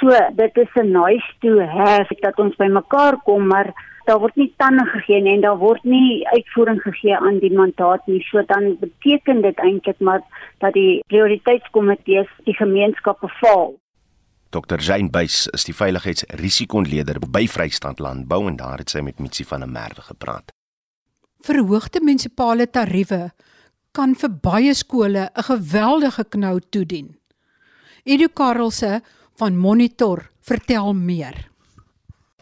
So, 0.01 0.09
dit 0.33 0.57
is 0.57 0.73
'n 0.75 0.93
nice 0.93 1.31
to 1.41 1.61
have 1.61 2.17
dat 2.21 2.39
ons 2.39 2.57
bymekaar 2.57 3.17
kom, 3.25 3.47
maar 3.47 3.75
daar 4.05 4.19
word 4.19 4.37
nie 4.37 4.53
tande 4.57 4.85
gegee 4.85 5.21
nie 5.21 5.35
en 5.35 5.41
daar 5.41 5.59
word 5.59 5.85
nie 5.85 6.27
uitvoering 6.29 6.81
gegee 6.83 7.17
aan 7.17 7.39
die 7.39 7.53
mandaat 7.53 8.07
nie. 8.07 8.21
So 8.31 8.43
dan 8.47 8.77
beteken 8.81 9.41
dit 9.43 9.59
eintlik 9.59 10.01
maar 10.01 10.21
dat 10.59 10.73
die 10.73 11.03
prioriteitskomitees 11.07 12.29
die 12.45 12.57
gemeenskappe 12.57 13.29
faal. 13.29 13.75
Dr. 14.55 14.79
Jane 14.79 15.11
Buys 15.11 15.49
is 15.51 15.65
die 15.67 15.75
veiligheidsrisiko-ontleder 15.75 17.19
by 17.35 17.43
Vrystand 17.51 17.99
Landbou 17.99 18.45
en 18.47 18.55
daar 18.61 18.79
het 18.79 18.93
sy 18.93 19.01
met 19.03 19.19
Mitsi 19.19 19.43
van 19.49 19.65
der 19.65 19.71
Merwe 19.71 20.05
gepraat. 20.07 20.53
Verhoogde 21.43 21.99
munisipale 22.01 22.69
tariewe 22.71 23.33
kan 23.95 24.15
vir 24.15 24.31
baie 24.47 24.75
skole 24.75 25.27
'n 25.35 25.47
geweldige 25.49 26.25
knou 26.25 26.61
toedien. 26.71 27.19
Edu 28.05 28.29
Karelse 28.29 29.03
van 29.37 29.57
Monitor 29.57 30.31
vertel 30.41 30.95
meer. 30.95 31.51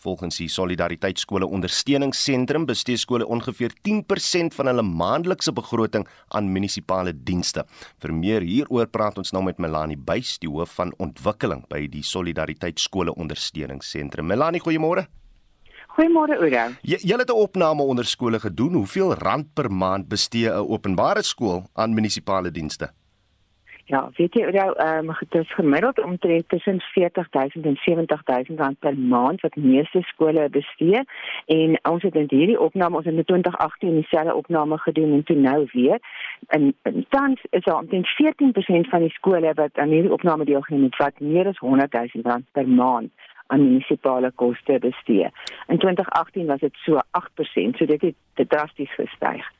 Volgens 0.02 0.37
die 0.40 0.49
Solidariteitskole 0.50 1.47
Ondersteuningsentrum 1.47 2.64
bestee 2.66 2.99
skole 2.99 3.26
ongeveer 3.26 3.71
10% 3.87 4.56
van 4.56 4.66
hulle 4.66 4.82
maandelikse 4.82 5.52
begroting 5.54 6.09
aan 6.35 6.49
munisipale 6.50 7.12
dienste. 7.14 7.62
Vir 8.02 8.14
meer 8.14 8.42
hieroor 8.42 8.88
praat 8.90 9.21
ons 9.23 9.30
nou 9.30 9.44
met 9.47 9.61
Melanie 9.62 9.97
Buys, 9.97 10.40
die 10.42 10.50
hoof 10.50 10.75
van 10.80 10.90
ontwikkeling 10.99 11.62
by 11.71 11.85
die 11.92 12.02
Solidariteitskole 12.02 13.14
Ondersteuningsentrum. 13.14 14.26
Melanie, 14.26 14.62
goeiemôre. 14.64 15.06
Goeiemôre 15.94 16.40
Oudo. 16.40 16.64
Jy 16.82 16.99
jy 16.99 17.18
het 17.23 17.30
'n 17.30 17.38
opname 17.38 17.82
onder 17.82 18.04
skole 18.04 18.40
gedoen. 18.40 18.75
Hoeveel 18.75 19.14
rand 19.14 19.54
per 19.54 19.71
maand 19.71 20.09
bestee 20.09 20.50
'n 20.50 20.66
openbare 20.66 21.23
skool 21.23 21.62
aan 21.75 21.94
munisipale 21.94 22.50
dienste? 22.50 22.90
Ja, 23.92 24.11
weet 24.16 24.34
jy, 24.34 24.46
nou, 24.56 24.70
ehm 24.80 25.08
um, 25.08 25.16
dit 25.28 25.42
is 25.42 25.54
gemiddeld 25.54 25.99
omtrent 26.00 26.49
tussen 26.49 26.80
40000 26.80 27.66
en 27.66 27.76
70000 27.76 28.61
rand 28.61 28.78
per 28.78 28.96
maand 28.99 29.40
wat 29.40 29.56
meeste 29.56 30.00
skole 30.02 30.49
bestee 30.49 31.02
en 31.46 31.78
ons 31.90 32.02
het 32.02 32.14
in 32.14 32.26
hierdie 32.28 32.61
opname 32.61 32.96
ons 32.96 33.04
het 33.04 33.14
in 33.14 33.25
2018 33.25 33.94
dieselfde 34.00 34.34
opname 34.34 34.78
gedoen 34.78 35.12
en 35.12 35.25
toe 35.25 35.37
nou 35.37 35.68
weer. 35.72 35.99
En 36.46 36.75
tans 37.08 37.44
is 37.50 37.64
daar 37.64 37.78
omtrent 37.78 38.08
14% 38.08 38.88
van 38.88 39.00
die 39.00 39.12
skole 39.18 39.52
wat 39.54 39.78
aan 39.78 39.94
hierdie 39.96 40.12
opname 40.12 40.44
deelgeneem 40.44 40.82
het 40.82 40.96
wat 40.96 41.20
meer 41.20 41.46
as 41.46 41.61
100000 41.61 42.26
rand 42.26 42.44
per 42.52 42.68
maand 42.68 43.12
aan 43.46 43.64
munisipale 43.64 44.30
koste 44.34 44.78
bestee. 44.78 45.28
In 45.66 45.78
2018 45.78 46.46
was 46.46 46.61
dit 46.61 46.75
so 46.75 46.96
8%, 46.96 47.76
so 47.76 47.84
dit 47.87 48.14
het 48.34 48.49
drasties 48.49 48.94
gestyg. 48.94 49.52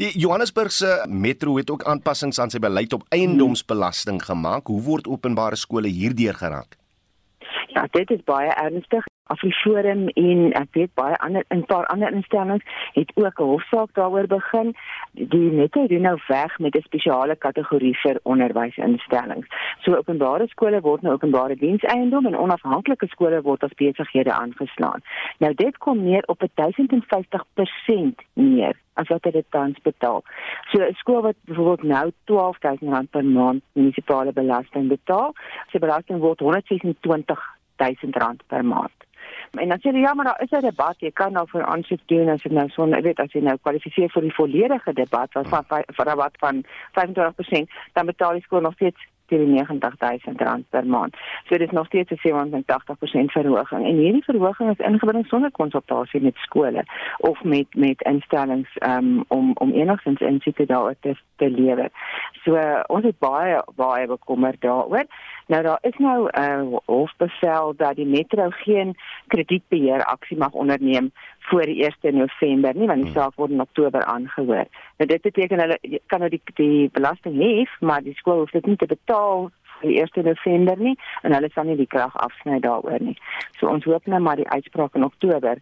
Die 0.00 0.08
Johannesburgse 0.18 1.04
metro 1.08 1.56
het 1.56 1.70
ook 1.70 1.82
aanpassings 1.84 2.38
aan 2.40 2.50
sy 2.50 2.56
beleid 2.64 2.94
op 2.96 3.02
eiendomsbelasting 3.12 4.22
gemaak. 4.24 4.70
Hoe 4.72 4.80
word 4.86 5.08
openbare 5.08 5.58
skole 5.60 5.90
hierdeur 5.92 6.38
geraak? 6.38 6.78
Ja, 7.74 7.84
dit 7.92 8.10
is 8.10 8.22
baie 8.24 8.48
ernstig. 8.56 9.04
Afriforum 9.32 10.08
en 10.08 10.52
ek 10.60 10.76
weet 10.78 10.94
baie 10.94 11.16
ander 11.24 11.44
'n 11.50 11.64
paar 11.72 11.86
ander 11.86 12.12
instellings 12.12 12.64
het 12.92 13.10
ook 13.14 13.40
'n 13.40 13.50
hofsaak 13.52 13.94
daaroor 13.94 14.26
begin. 14.26 14.74
Die 15.12 15.50
nette 15.50 15.86
doen 15.88 16.00
nou 16.00 16.18
weg 16.28 16.58
met 16.58 16.74
'n 16.74 16.82
spesiale 16.82 17.36
kategorie 17.36 17.98
vir 18.02 18.20
onderwysinstellings. 18.22 19.46
So 19.80 19.96
openbare 19.96 20.46
skole 20.48 20.80
word 20.80 21.02
nou 21.02 21.14
openbare 21.14 21.56
dienseiendom 21.56 22.26
en 22.26 22.36
onafhanklike 22.36 23.06
skole 23.06 23.42
word 23.42 23.62
as 23.62 23.74
besighede 23.74 24.32
aangeslaan. 24.32 25.00
Nou 25.38 25.54
dit 25.54 25.78
kom 25.78 26.04
neer 26.04 26.22
op 26.26 26.42
1050% 26.54 28.20
meer 28.34 28.76
as 28.94 29.08
wat 29.08 29.22
dit 29.22 29.46
tans 29.50 29.78
betaal. 29.82 30.22
So 30.70 30.82
'n 30.82 30.94
skool 30.94 31.22
wat 31.22 31.34
byvoorbeeld 31.44 31.82
nou 31.82 32.10
R12000 32.10 33.10
per 33.10 33.24
maand 33.24 33.62
munisipale 33.72 34.32
belasting 34.32 34.88
betaal, 34.88 35.34
sy 35.70 35.78
belasting 35.78 36.18
word 36.18 36.40
R126000 36.40 38.46
per 38.46 38.64
maand. 38.64 38.92
En 39.60 39.68
dan 39.68 39.78
sê 39.80 39.90
jy 39.92 40.00
ja, 40.00 40.14
maar 40.14 40.24
daar 40.24 40.42
is 40.42 40.50
'n 40.50 40.60
debat, 40.60 40.96
jy 40.98 41.10
kan 41.10 41.32
nou 41.32 41.46
vir 41.48 41.64
aansoek 41.64 42.00
doen 42.06 42.28
as 42.28 42.42
jy 42.42 42.52
nou 42.52 42.68
so, 42.68 42.86
jy 42.86 43.02
weet 43.02 43.20
as 43.20 43.32
jy 43.32 43.40
nou 43.40 43.56
kwalifiseer 43.56 44.10
vir 44.10 44.22
die 44.22 44.34
volledige 44.34 44.92
debat 44.92 45.32
wat 45.32 45.48
van 45.48 45.64
van 45.68 46.16
wat 46.16 46.36
van 46.38 46.64
25%, 46.92 47.70
dan 47.92 48.06
betaal 48.06 48.32
die 48.32 48.42
skool 48.42 48.60
nog 48.60 48.74
steeds 48.74 49.00
teen 49.32 49.52
90000 49.52 50.40
rand 50.40 50.64
per 50.70 50.86
maand. 50.86 51.16
So 51.46 51.58
dit 51.58 51.66
is 51.66 51.70
nog 51.70 51.86
steeds 51.86 52.10
'n 52.10 52.18
87% 52.20 53.32
verhoging. 53.32 53.86
En 53.86 53.96
hierdie 53.96 54.24
verhoging 54.24 54.70
is 54.70 54.86
ingebring 54.86 55.26
sonder 55.26 55.50
konsultasie 55.50 56.20
met 56.20 56.36
skole 56.36 56.84
of 57.18 57.42
met 57.42 57.66
met 57.74 58.02
instellings 58.02 58.70
um, 58.78 59.24
om 59.28 59.50
om 59.54 59.72
enigstens 59.72 60.20
insig 60.20 60.54
daaroor 60.54 60.94
te, 61.00 61.16
te 61.36 61.50
lewer. 61.50 61.88
So 62.44 62.82
ons 62.86 63.04
is 63.04 63.18
baie 63.18 63.64
baie 63.76 64.06
bekommerd 64.06 64.60
daaroor. 64.60 65.04
Nou 65.46 65.62
daar 65.62 65.78
is 65.80 65.96
nou 65.98 66.28
'n 66.30 66.40
uh, 66.40 66.78
hofbevel 66.84 67.74
dat 67.76 67.96
die 67.96 68.06
metro 68.06 68.46
geen 68.50 68.96
kredietbeheer 69.26 70.04
aksie 70.04 70.36
mag 70.36 70.52
onderneem 70.52 71.12
voor 71.38 71.62
die 71.62 71.94
1 72.00 72.16
November 72.16 72.74
nie 72.74 72.86
want 72.86 73.02
die 73.02 73.10
hmm. 73.12 73.20
saak 73.20 73.34
word 73.34 73.50
in 73.50 73.60
Oktober 73.60 74.04
aangehoor. 74.04 74.66
Nou 74.96 75.08
dit 75.08 75.20
beteken 75.20 75.60
hulle 75.60 75.78
kan 76.06 76.18
nou 76.18 76.30
die 76.30 76.42
die 76.54 76.90
belasting 76.92 77.36
hê, 77.36 77.66
maar 77.80 78.02
die 78.02 78.14
skool 78.14 78.38
hoef 78.38 78.50
dit 78.50 78.66
nie 78.66 78.76
te 78.76 78.86
betaal 78.86 79.50
die 79.80 80.00
1 80.00 80.24
November 80.24 80.78
nie 80.78 80.98
en 81.22 81.34
hulle 81.34 81.50
sal 81.52 81.64
nie 81.64 81.76
die 81.76 81.86
krag 81.86 82.16
afsny 82.16 82.60
daaroor 82.60 83.00
nie. 83.00 83.18
So 83.58 83.66
ons 83.66 83.84
hoop 83.84 84.06
nou 84.06 84.20
maar 84.20 84.36
die 84.36 84.48
uitspraak 84.48 84.94
in 84.94 85.04
Oktober 85.04 85.56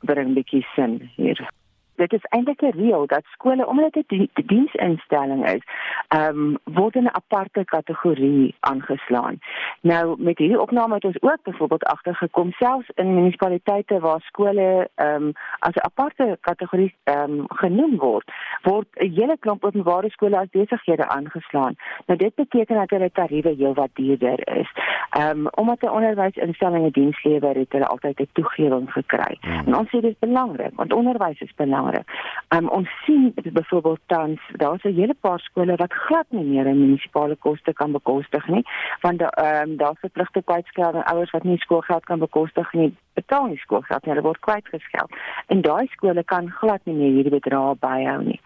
bring 0.00 0.28
'n 0.28 0.34
bietjie 0.34 0.66
sin 0.74 1.10
hier 1.16 1.48
dit 1.98 2.12
is 2.12 2.24
eintlik 2.28 2.62
'n 2.62 2.78
reël 2.80 3.06
dat 3.06 3.24
skole 3.24 3.66
omdat 3.66 3.92
dit 3.92 4.10
'n 4.10 4.16
die 4.34 4.46
diensinstelling 4.46 5.46
is, 5.46 5.62
ehm 6.08 6.38
um, 6.38 6.58
word 6.64 6.94
in 6.94 7.04
'n 7.04 7.16
aparte 7.20 7.64
kategorie 7.64 8.54
aangeslaan. 8.60 9.38
Nou 9.80 10.22
met 10.22 10.38
hierdie 10.38 10.60
opname 10.60 10.94
het 10.94 11.04
ons 11.04 11.22
ook 11.22 11.42
byvoorbeeld 11.42 11.84
agtergekom 11.84 12.52
selfs 12.52 12.90
in 12.94 13.14
munisipaliteite 13.14 13.98
waar 13.98 14.20
skole 14.20 14.88
ehm 14.94 15.22
um, 15.22 15.32
as 15.58 15.74
'n 15.74 15.84
aparte 15.90 16.38
kategorie 16.40 16.94
ehm 17.04 17.30
um, 17.30 17.44
genoem 17.48 17.96
word, 17.96 18.32
word 18.62 18.86
'n 19.08 19.20
hele 19.20 19.36
klomp 19.38 19.64
openbare 19.64 20.10
skole 20.10 20.38
as 20.38 20.50
besighede 20.50 21.08
aangeslaan. 21.08 21.74
Nou 22.06 22.18
dit 22.18 22.34
beteken 22.34 22.76
dat 22.76 22.90
hulle 22.90 23.10
tariewe 23.12 23.54
heelwat 23.58 23.90
duurder 23.94 24.40
is. 24.58 24.70
Ehm 25.10 25.38
um, 25.38 25.48
omdat 25.50 25.82
'n 25.82 25.96
onderwysinstelling 25.98 26.86
'n 26.86 26.90
diens 26.90 27.24
lewer, 27.24 27.54
het 27.54 27.72
hulle 27.72 27.86
altyd 27.86 28.20
'n 28.20 28.28
toegewing 28.32 28.92
gekry. 28.92 29.36
Hmm. 29.40 29.66
En 29.66 29.76
ons 29.76 29.88
sê 29.88 30.00
dit 30.00 30.10
is 30.10 30.18
belangrik 30.18 30.72
want 30.74 30.92
onderwys 30.92 31.40
is 31.40 31.54
belangrik 31.54 31.98
jare. 31.98 32.04
Um 32.48 32.68
ons 32.68 32.88
sien 33.04 33.32
byvoorbeeld 33.52 34.00
tans 34.06 34.40
daar's 34.56 34.82
'n 34.84 34.94
hele 34.94 35.14
paar 35.20 35.38
skole 35.40 35.76
wat 35.76 35.92
glad 35.92 36.26
nie 36.28 36.44
meer 36.44 36.66
'n 36.66 36.78
munisipale 36.78 37.36
koste 37.36 37.72
kan 37.72 37.92
bekostig 37.92 38.48
nie, 38.48 38.64
want 39.00 39.20
ehm 39.20 39.70
um, 39.70 39.76
daar's 39.76 40.00
verpligte 40.00 40.42
kwytskeld 40.42 40.94
aan 40.94 41.04
ouers 41.04 41.30
wat 41.30 41.42
nie 41.42 41.58
skoolgeld 41.58 42.04
kan 42.04 42.18
bekostig 42.18 42.72
nie, 42.72 42.96
betaal 43.14 43.46
nie 43.46 43.56
skoolgeld 43.56 44.04
nie, 44.04 44.14
hulle 44.14 44.26
word 44.26 44.40
kwytgeskeld. 44.40 45.10
En 45.46 45.60
daai 45.60 45.86
skole 45.86 46.24
kan 46.24 46.50
glad 46.50 46.80
nie 46.84 46.94
meer 46.94 47.12
hierdie 47.12 47.40
bedrae 47.40 47.74
byhou 47.74 48.22
nie. 48.22 48.40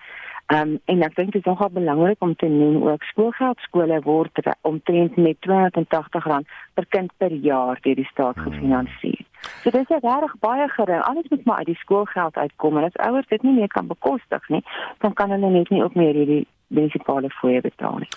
Um, 0.51 0.75
en 0.91 1.03
ek 1.07 1.15
dink 1.17 1.31
dit 1.33 1.41
is 1.41 1.47
nogal 1.47 1.71
belangrik 1.71 2.21
om 2.21 2.35
te 2.37 2.49
noem 2.51 2.83
ook 2.89 3.05
skoolgeld 3.09 3.61
skole 3.63 4.01
word 4.05 4.41
omtrent 4.69 5.17
met 5.17 5.39
R280 5.47 6.49
per 6.75 6.87
kind 6.89 7.13
per 7.23 7.33
jaar 7.33 7.79
deur 7.81 7.95
die 7.97 8.09
staat 8.11 8.37
hmm. 8.37 8.51
gefinansier. 8.51 9.23
So 9.63 9.71
dit 9.71 9.81
is 9.81 10.03
regtig 10.03 10.35
baie 10.43 10.67
gering. 10.75 11.01
Alles 11.07 11.31
moet 11.31 11.45
maar 11.45 11.63
uit 11.63 11.71
die 11.71 11.79
skoolgeld 11.81 12.37
uitkom 12.37 12.77
en 12.77 12.91
as 12.91 12.99
ouers 13.07 13.31
dit 13.31 13.43
nie 13.43 13.55
meer 13.55 13.71
kan 13.73 13.87
bekostig 13.87 14.49
nie, 14.49 14.61
dan 14.99 15.15
kan 15.15 15.31
hulle 15.31 15.51
net 15.51 15.71
nie 15.71 15.83
ook 15.85 15.95
meer 15.95 16.15
hierdie 16.19 16.45
munisipale 16.75 17.31
fooie 17.39 17.63
betaal 17.63 18.03
nie. 18.03 18.11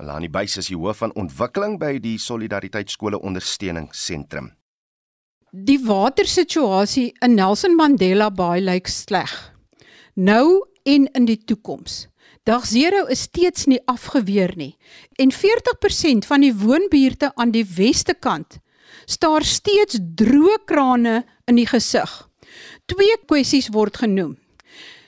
Melanie 0.00 0.32
Buys 0.32 0.56
is 0.56 0.72
die 0.72 0.78
hoof 0.78 1.02
van 1.04 1.12
ontwikkeling 1.20 1.76
by 1.78 1.98
die 2.00 2.16
Solidariteitskole 2.18 3.20
Ondersteuningsentrum. 3.20 4.50
Die 5.52 5.78
watersituasie 5.84 7.10
in 7.20 7.36
Nelson 7.36 7.76
Mandela 7.76 8.30
Bay 8.32 8.62
lyk 8.64 8.88
sleg. 8.88 9.30
Nou 10.16 10.64
en 10.82 11.06
in 11.12 11.24
die 11.24 11.38
toekoms. 11.44 12.06
Dag 12.42 12.70
0 12.70 13.06
is 13.08 13.20
steeds 13.28 13.66
nie 13.70 13.80
afgeweer 13.86 14.52
nie 14.56 14.76
en 15.22 15.30
40% 15.32 16.26
van 16.26 16.40
die 16.40 16.54
woonbuurte 16.54 17.32
aan 17.34 17.50
die 17.54 17.66
weste 17.76 18.14
kant 18.14 18.58
staar 19.06 19.44
steeds 19.44 19.98
droë 20.16 20.58
krane 20.66 21.22
in 21.46 21.58
die 21.58 21.66
gesig. 21.66 22.10
Twee 22.86 23.16
kwessies 23.26 23.70
word 23.72 23.98
genoem. 24.02 24.36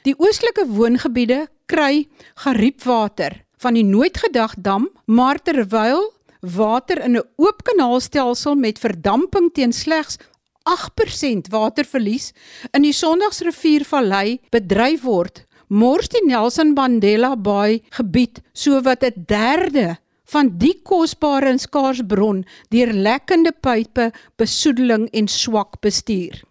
Die 0.04 0.14
oostelike 0.19 0.66
woongebiede 0.69 1.47
kry 1.71 2.07
geriepwater 2.45 3.40
van 3.62 3.78
die 3.78 3.85
nooit 3.87 4.19
gedag 4.21 4.54
dam, 4.61 4.90
maar 5.07 5.40
terwyl 5.40 6.12
water 6.40 7.00
in 7.00 7.16
'n 7.16 7.25
oop 7.37 7.62
kanaalstelsel 7.64 8.54
met 8.54 8.78
verdamping 8.78 9.52
teen 9.52 9.73
slegs 9.73 10.19
8% 10.64 11.49
waterverlies 11.49 12.33
in 12.73 12.83
die 12.83 12.93
Sondagsriviervallei 12.93 14.40
bedryf 14.50 15.02
word, 15.02 15.47
mors 15.68 16.09
die 16.09 16.23
Nelson 16.26 16.75
Mandela 16.75 17.35
Bay 17.37 17.83
gebied 17.90 18.40
sowat 18.52 19.04
'n 19.04 19.25
derde 19.26 19.97
van 20.25 20.59
die 20.59 20.80
kosbare 20.83 21.49
en 21.49 21.59
skaars 21.59 22.00
bron 22.06 22.44
deur 22.68 22.92
lekkende 22.92 23.52
pype, 23.52 24.12
besoedeling 24.37 25.09
en 25.12 25.28
swak 25.28 25.80
bestuur. 25.80 26.42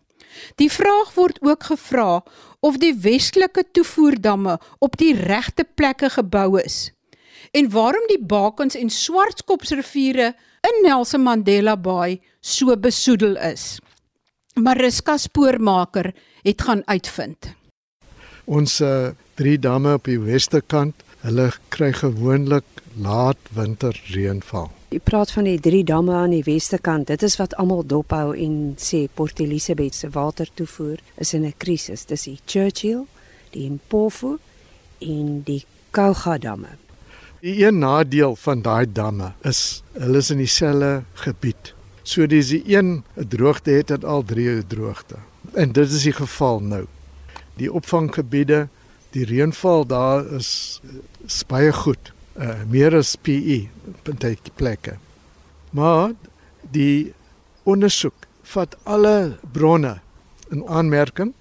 Die 0.55 0.71
vraag 0.71 1.13
word 1.15 1.37
ook 1.41 1.63
gevra 1.63 2.23
of 2.59 2.77
die 2.77 2.93
westelike 2.93 3.63
toevoerdamme 3.71 4.59
op 4.79 4.97
die 4.97 5.13
regte 5.13 5.63
plekke 5.63 6.09
gebou 6.09 6.61
is 6.61 6.93
en 7.53 7.69
waarom 7.69 8.05
die 8.09 8.21
Bakens 8.25 8.75
en 8.75 8.89
Swartkopsriviere 8.89 10.33
in 10.65 10.79
Nelson 10.85 11.21
Mandela 11.21 11.75
Bay 11.77 12.21
so 12.41 12.75
besoedel 12.77 13.37
is. 13.37 13.77
Mariska 14.55 15.17
Spoormaker 15.17 16.13
het 16.41 16.61
gaan 16.61 16.81
uitvind. 16.85 17.53
Ons 18.45 18.81
uh, 18.81 19.13
drie 19.39 19.59
damme 19.59 19.93
op 19.93 20.05
die 20.05 20.19
weste 20.19 20.61
kant, 20.67 20.95
hulle 21.23 21.51
kry 21.69 21.93
gewoonlik 21.95 22.65
laat 22.99 23.39
winter 23.55 23.95
reënval. 24.11 24.69
Jy 24.93 24.99
praat 25.01 25.31
van 25.33 25.47
die 25.47 25.57
drie 25.63 25.81
damme 25.87 26.13
aan 26.13 26.35
die 26.35 26.43
weste 26.45 26.77
kant. 26.77 27.07
Dit 27.07 27.23
is 27.23 27.37
wat 27.39 27.55
almal 27.57 27.85
dophou 27.87 28.35
en 28.37 28.75
sê 28.77 29.07
Port 29.15 29.39
Elizabeth 29.41 29.95
se 29.95 30.09
watertoevoer 30.13 30.99
is 31.17 31.33
in 31.33 31.45
'n 31.45 31.53
krisis. 31.57 32.05
Dis 32.05 32.23
die 32.23 32.39
Churchill, 32.45 33.05
die 33.51 33.69
Mpofu 33.69 34.37
en 34.99 35.41
die 35.43 35.65
Kouga 35.91 36.37
damme. 36.37 36.77
Die 37.41 37.65
een 37.65 37.79
nadeel 37.79 38.35
van 38.35 38.61
daai 38.61 38.85
damme 38.91 39.33
is 39.43 39.83
hulle 39.93 40.17
is 40.17 40.29
in 40.29 40.37
dieselfde 40.37 41.03
gebied. 41.13 41.73
So 42.03 42.27
dis 42.27 42.47
die 42.47 42.63
een 42.67 43.03
'n 43.17 43.27
droogte 43.27 43.71
het 43.71 43.87
dit 43.87 44.05
al 44.05 44.23
drie 44.23 44.49
'n 44.49 44.67
droogte. 44.67 45.15
En 45.53 45.71
dit 45.71 45.89
is 45.91 46.03
die 46.03 46.13
geval 46.13 46.59
nou. 46.59 46.85
Die 47.59 47.71
opvanggebiede, 47.71 48.67
die 49.13 49.25
reënval 49.25 49.85
daar 49.85 50.25
is, 50.33 50.81
is 51.25 51.43
baie 51.47 51.73
goed. 51.73 52.11
Uh 52.33 52.63
meer 52.69 52.95
as 52.97 53.15
PE 53.15 53.67
op 53.93 54.09
plekke. 54.55 54.97
Maar 55.71 56.13
die 56.71 57.13
ondersoek 57.63 58.25
vat 58.53 58.75
alle 58.83 59.37
bronne 59.53 59.99
in 60.49 60.63
aanmerking 60.67 61.33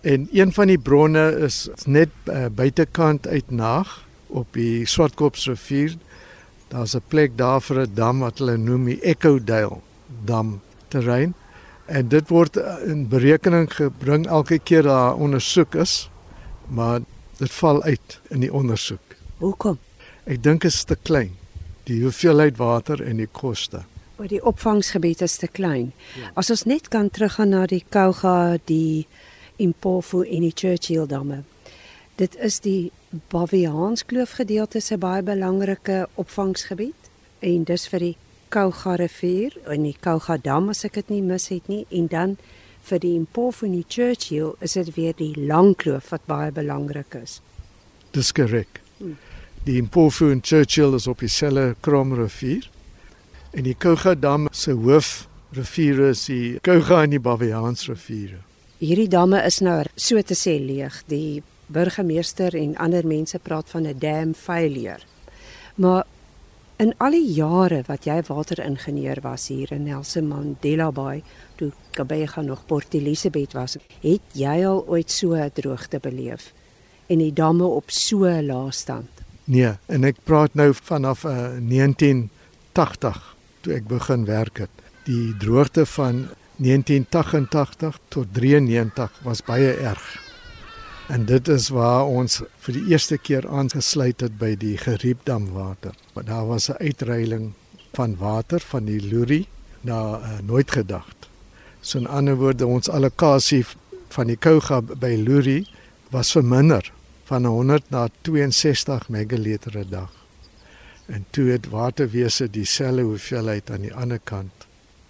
en 0.00 0.28
een 0.32 0.52
van 0.52 0.68
die 0.68 0.78
bronne 0.78 1.24
is 1.46 1.68
net 1.86 2.12
uh, 2.28 2.46
buitekant 2.52 3.26
uit 3.26 3.50
Naag 3.50 4.04
op 4.26 4.52
die 4.52 4.84
Swartkopsrivier. 4.86 5.96
Daar's 6.68 6.94
'n 6.96 7.02
plek 7.08 7.36
daar 7.36 7.60
vir 7.60 7.80
'n 7.80 7.94
dam 7.94 8.18
wat 8.18 8.38
hulle 8.38 8.56
noem 8.56 8.84
die 8.84 9.00
Eckodale 9.00 9.80
dam 10.24 10.60
terrein 10.88 11.34
en 11.86 12.08
dit 12.08 12.28
word 12.28 12.56
in 12.86 13.08
berekening 13.08 13.68
gebring 13.72 14.26
elke 14.26 14.58
keer 14.58 14.82
daar 14.82 15.16
ondersoek 15.16 15.74
is, 15.74 16.10
maar 16.68 17.00
dit 17.38 17.50
val 17.50 17.82
uit 17.82 18.20
in 18.30 18.40
die 18.40 18.52
ondersoek. 18.52 19.16
Hoekom? 19.38 19.78
Ek 20.24 20.42
dink 20.42 20.64
dit 20.64 20.72
is 20.72 20.84
te 20.84 20.96
klein. 20.96 21.34
Die 21.84 22.00
hoeveelheid 22.02 22.56
water 22.56 23.02
en 23.04 23.20
die 23.20 23.28
koste. 23.28 23.82
Maar 24.16 24.30
die 24.30 24.40
opvangsgebied 24.44 25.20
is 25.26 25.36
te 25.36 25.48
klein. 25.50 25.92
Ja. 26.16 26.30
As 26.40 26.50
ons 26.50 26.64
net 26.64 26.88
kan 26.88 27.10
teruggaan 27.10 27.52
na 27.52 27.66
die 27.68 27.82
Kouga, 27.88 28.56
die 28.64 29.06
Impofu 29.56 30.22
en 30.24 30.46
die 30.46 30.54
Churchill 30.54 31.06
damme. 31.10 31.42
Dit 32.16 32.36
is 32.38 32.60
die 32.62 32.92
Baviaanskloof 33.30 34.38
gedeelte 34.38 34.80
se 34.80 34.96
baie 34.98 35.22
belangrike 35.22 36.04
opvangsgebied 36.14 37.10
en 37.44 37.66
dis 37.68 37.88
vir 37.90 38.00
die 38.00 38.14
Kouga 38.54 38.94
rivier 38.94 39.56
en 39.66 39.82
die 39.82 39.96
Kouga 39.98 40.36
dam 40.38 40.68
as 40.70 40.84
ek 40.86 40.94
dit 41.00 41.08
nie 41.10 41.22
mis 41.26 41.48
het 41.50 41.66
nie 41.66 41.80
en 41.90 42.06
dan 42.12 42.36
vir 42.86 43.00
die 43.02 43.14
Impofu 43.18 43.66
en 43.66 43.74
die 43.74 43.86
Churchill 43.90 44.52
is 44.62 44.76
dit 44.78 44.92
weer 44.94 45.16
die 45.18 45.32
Langkloof 45.34 46.12
wat 46.12 46.28
baie 46.30 46.52
belangrik 46.54 47.16
is. 47.18 47.40
Dis 48.14 48.30
korrek. 48.36 48.78
Hmm. 49.00 49.16
Die 49.66 49.80
Impofu 49.80 50.30
en 50.30 50.44
Churchill 50.44 50.94
is 50.94 51.08
op 51.10 51.24
dieselfde 51.24 51.74
Kromrivier. 51.82 52.70
En 53.58 53.66
die 53.66 53.74
Kouga 53.74 54.14
dam 54.14 54.46
se 54.52 54.76
hoofriviere 54.78 56.12
is 56.14 56.24
die 56.30 56.60
Kouga 56.62 57.02
en 57.08 57.16
die 57.16 57.22
Baviaansriviere. 57.22 58.38
Hierdie 58.78 59.10
damme 59.10 59.42
is 59.42 59.58
nou 59.66 59.80
so 59.96 60.22
te 60.22 60.38
sê 60.38 60.60
leeg. 60.62 61.02
Die 61.10 61.42
burgemeester 61.74 62.54
en 62.54 62.78
ander 62.78 63.06
mense 63.06 63.38
praat 63.42 63.66
van 63.74 63.86
'n 63.86 63.98
dam 63.98 64.34
failure. 64.34 65.02
Maar 65.74 66.04
in 66.76 66.94
al 66.98 67.14
die 67.14 67.26
jare 67.36 67.82
wat 67.86 68.06
jy 68.08 68.16
wateringenieur 68.26 69.20
was 69.22 69.48
hier 69.48 69.72
in 69.72 69.84
Nelson 69.84 70.26
Mandela 70.28 70.90
Bay, 70.92 71.22
toe 71.56 71.70
Kabega 71.94 72.42
nog 72.42 72.66
Port 72.66 72.94
Elizabeth 72.94 73.54
was, 73.54 73.76
het 74.02 74.34
jy 74.34 74.64
al 74.66 74.84
ooit 74.88 75.10
so 75.10 75.34
'n 75.34 75.50
droogte 75.54 75.98
beleef 75.98 76.52
en 77.06 77.18
die 77.18 77.32
damme 77.32 77.64
op 77.64 77.90
so 77.90 78.24
'n 78.24 78.46
lae 78.46 78.72
stand? 78.72 79.10
Nee, 79.44 79.72
en 79.86 80.04
ek 80.04 80.16
praat 80.24 80.54
nou 80.54 80.72
vanaf 80.74 81.24
uh, 81.24 81.60
1980 81.60 83.36
toe 83.60 83.74
ek 83.74 83.86
begin 83.86 84.24
werk 84.24 84.58
het. 84.58 84.70
Die 85.04 85.36
droogte 85.36 85.86
van 85.86 86.28
1988 86.56 87.98
tot 88.08 88.26
93 88.32 89.20
was 89.22 89.42
baie 89.42 89.72
erg. 89.72 90.33
En 91.06 91.24
dit 91.28 91.48
is 91.48 91.68
waar 91.68 92.06
ons 92.08 92.38
vir 92.64 92.76
die 92.78 92.86
eerste 92.94 93.18
keer 93.20 93.44
aangesluit 93.48 94.22
het 94.24 94.38
by 94.40 94.54
die 94.56 94.76
Geriepdamwater. 94.80 95.92
Maar 96.14 96.24
daar 96.24 96.46
was 96.46 96.68
'n 96.68 96.80
uitreiling 96.80 97.52
van 97.92 98.16
water 98.16 98.60
van 98.60 98.84
die 98.84 99.00
Luri 99.00 99.46
na 99.80 100.18
uh, 100.18 100.38
nooit 100.42 100.70
gedagte. 100.70 101.28
So 101.80 101.98
in 101.98 102.06
ander 102.06 102.36
woorde 102.36 102.66
ons 102.66 102.88
allocasie 102.88 103.64
van 104.08 104.26
die 104.26 104.36
Kouga 104.36 104.80
by 104.80 105.14
Luri 105.20 105.66
was 106.10 106.30
verminder 106.30 106.92
van 107.24 107.44
100 107.44 107.90
na 107.90 108.08
62 108.22 109.08
megaliter 109.08 109.72
per 109.72 109.88
dag. 109.88 110.12
En 111.06 111.24
toe 111.30 111.50
het 111.50 111.68
waterwese 111.68 112.50
dieselfde 112.50 113.02
hoeveelheid 113.02 113.70
aan 113.70 113.80
die 113.80 113.94
ander 113.94 114.20
kant 114.24 114.66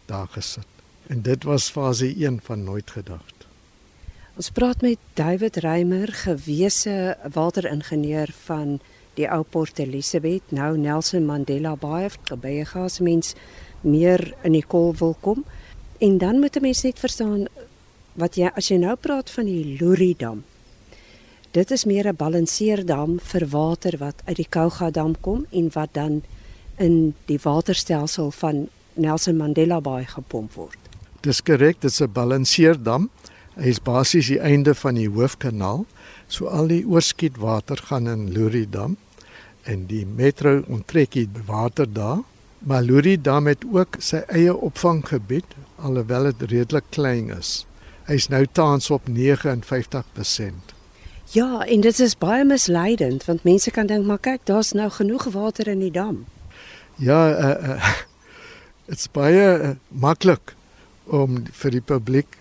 daar 0.06 0.28
gesit. 0.30 0.66
En 1.06 1.22
dit 1.22 1.44
was 1.44 1.70
fase 1.70 2.14
1 2.14 2.40
van 2.42 2.64
nooit 2.64 2.90
gedagte. 2.90 3.33
Ons 4.34 4.48
praat 4.50 4.80
met 4.82 4.98
David 5.14 5.60
Reimer, 5.62 6.10
gewese 6.10 7.14
wateringenieur 7.32 8.32
van 8.48 8.80
die 9.14 9.28
ou 9.30 9.44
Port 9.46 9.78
Elizabeth, 9.78 10.48
nou 10.50 10.72
Nelson 10.74 11.22
Mandela 11.22 11.76
Bay, 11.78 12.08
gebye 12.26 12.64
gas 12.66 12.98
mens 12.98 13.36
meer 13.86 14.32
in 14.42 14.56
die 14.56 14.64
kol 14.66 14.90
wil 14.98 15.14
kom. 15.22 15.44
En 16.02 16.18
dan 16.18 16.40
moet 16.42 16.56
'n 16.56 16.66
mens 16.66 16.82
net 16.82 16.98
verstaan 16.98 17.46
wat 18.14 18.34
jy 18.34 18.50
as 18.56 18.68
jy 18.68 18.76
nou 18.76 18.96
praat 18.96 19.30
van 19.30 19.44
die 19.44 19.78
Luri 19.78 20.14
dam. 20.18 20.42
Dit 21.52 21.70
is 21.70 21.84
meer 21.84 22.08
'n 22.08 22.16
balanseerdam 22.16 23.20
vir 23.20 23.46
water 23.48 23.98
wat 23.98 24.22
uit 24.24 24.36
die 24.36 24.48
Kouga 24.48 24.90
dam 24.90 25.14
kom 25.20 25.46
en 25.50 25.70
wat 25.72 25.94
dan 25.94 26.22
in 26.78 27.14
die 27.26 27.38
waterstelsel 27.42 28.30
van 28.30 28.68
Nelson 28.94 29.36
Mandela 29.36 29.80
Bay 29.80 30.04
gepomp 30.04 30.52
word. 30.54 30.78
Dis 31.20 31.42
korrek, 31.42 31.80
dit 31.80 31.90
is 31.90 32.00
'n 32.00 32.12
balanseerdam. 32.12 33.10
Hy 33.54 33.70
is 33.70 33.80
basies 33.82 34.28
die 34.32 34.40
einde 34.42 34.74
van 34.74 34.98
die 34.98 35.08
hoofkanaal. 35.08 35.84
So 36.26 36.50
al 36.50 36.70
die 36.72 36.82
oorskietwater 36.86 37.78
gaan 37.90 38.10
in 38.10 38.32
Loridam 38.34 38.96
en 39.64 39.86
die 39.88 40.04
metro 40.06 40.62
onttrek 40.68 41.14
die 41.14 41.28
water 41.46 41.86
daar. 41.86 42.24
Maar 42.64 42.82
Loridam 42.82 43.46
het 43.46 43.64
ook 43.70 44.00
sy 44.00 44.24
eie 44.32 44.54
opvanggebied 44.54 45.56
alhoewel 45.76 46.32
dit 46.32 46.50
redelik 46.50 46.86
klein 46.90 47.30
is. 47.34 47.64
Hy's 48.08 48.28
nou 48.32 48.44
tans 48.52 48.90
op 48.90 49.08
59%. 49.08 50.74
Ja, 51.32 51.64
en 51.64 51.80
dit 51.80 51.98
is 52.00 52.16
baie 52.18 52.44
misleidend 52.44 53.24
want 53.24 53.44
mense 53.44 53.70
kan 53.70 53.88
dink 53.88 54.06
maar 54.06 54.20
kyk, 54.20 54.44
daar's 54.44 54.72
nou 54.72 54.90
genoeg 54.90 55.24
water 55.32 55.68
in 55.68 55.80
die 55.80 55.92
dam. 55.92 56.24
Ja, 57.00 57.20
uh, 57.30 57.70
uh, 57.74 57.94
dit's 58.88 59.08
baie 59.12 59.46
uh, 59.58 59.70
maklik 59.88 60.54
om 61.04 61.42
vir 61.62 61.78
die 61.78 61.84
publiek 61.84 62.38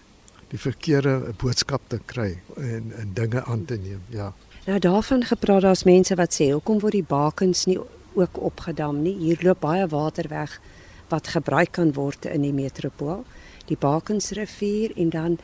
die 0.54 0.62
verkeerde 0.62 1.34
boodskap 1.42 1.82
te 1.90 2.00
kry 2.06 2.36
en 2.62 2.92
en 3.00 3.14
dinge 3.18 3.44
aan 3.50 3.66
te 3.66 3.78
neem. 3.82 4.02
Ja. 4.14 4.34
Nou 4.66 4.80
daarvan 4.80 5.26
gepraat 5.26 5.66
daar's 5.66 5.84
mense 5.84 6.16
wat 6.16 6.38
sê 6.38 6.52
hoekom 6.54 6.80
word 6.80 7.00
die 7.00 7.08
bakens 7.10 7.66
nie 7.66 7.80
ook 8.14 8.38
opgedam 8.38 9.02
nie? 9.02 9.16
Hier 9.18 9.42
loop 9.42 9.64
baie 9.66 9.88
water 9.90 10.30
weg 10.30 10.60
wat 11.10 11.34
gebruik 11.34 11.72
kan 11.72 11.94
word 11.94 12.26
in 12.26 12.46
die 12.46 12.54
metropool, 12.54 13.26
die 13.70 13.78
Bakensrivier 13.78 14.94
en 14.96 15.10
dan 15.10 15.38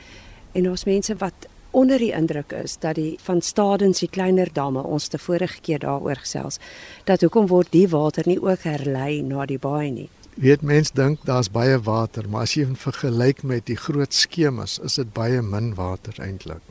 en 0.52 0.70
ons 0.70 0.86
mense 0.86 1.16
wat 1.22 1.48
onder 1.72 2.02
die 2.02 2.12
indruk 2.12 2.54
is 2.58 2.78
dat 2.82 2.98
die 2.98 3.18
van 3.22 3.42
Stadens 3.42 4.02
die 4.02 4.10
kleiner 4.10 4.50
damme 4.54 4.82
ons 4.84 5.08
te 5.08 5.20
vorige 5.22 5.62
keer 5.62 5.80
daaroor 5.86 6.22
gesels 6.24 6.58
dat 7.06 7.22
hoekom 7.22 7.48
word 7.48 7.72
die 7.72 7.88
water 7.90 8.26
nie 8.28 8.40
ook 8.42 8.66
herlei 8.66 9.22
na 9.22 9.46
die 9.46 9.60
baai 9.62 9.92
nie 9.92 10.10
weet 10.40 10.62
mense 10.64 10.94
dink 10.96 11.24
daar's 11.28 11.50
baie 11.52 11.78
water, 11.84 12.28
maar 12.30 12.48
as 12.48 12.56
jy 12.56 12.66
vergelyk 12.80 13.44
met 13.44 13.66
die 13.68 13.78
groot 13.80 14.16
skemas, 14.16 14.78
is 14.84 14.96
dit 15.00 15.10
baie 15.16 15.42
min 15.44 15.74
water 15.76 16.16
eintlik. 16.24 16.64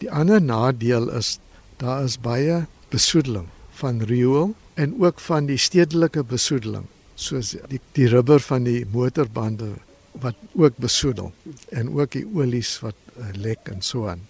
Die 0.00 0.10
ander 0.12 0.40
nadeel 0.40 1.10
is 1.16 1.36
daar 1.80 2.04
is 2.04 2.16
baie 2.20 2.64
besoedeling 2.92 3.48
van 3.80 4.00
riool 4.08 4.54
en 4.80 4.94
ook 5.00 5.20
van 5.20 5.48
die 5.48 5.60
stedelike 5.60 6.24
besoedeling, 6.24 6.86
soos 7.16 7.54
die 7.68 7.80
die 7.96 8.08
rubber 8.12 8.40
van 8.40 8.64
die 8.64 8.84
motorbande 8.92 9.74
wat 10.20 10.36
ook 10.56 10.78
besoedel 10.80 11.32
en 11.76 11.92
ook 11.92 12.14
die 12.16 12.24
olies 12.24 12.78
wat 12.80 12.96
uh, 13.16 13.28
lek 13.36 13.68
en 13.72 13.82
so 13.84 14.08
aan. 14.08 14.24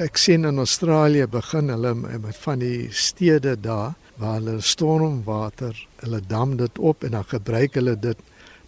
Ek 0.00 0.16
sien 0.16 0.48
in 0.48 0.60
Australië 0.62 1.26
begin 1.28 1.68
hulle 1.68 1.92
met 2.00 2.38
van 2.40 2.62
die 2.64 2.88
stede 2.88 3.52
daar 3.60 3.92
waar 4.16 4.38
hulle 4.38 4.60
stormwater, 4.60 5.86
hulle 5.96 6.20
dam 6.26 6.56
dit 6.56 6.78
op 6.78 7.04
en 7.04 7.10
dan 7.10 7.24
gebruik 7.24 7.74
hulle 7.74 7.98
dit, 7.98 8.18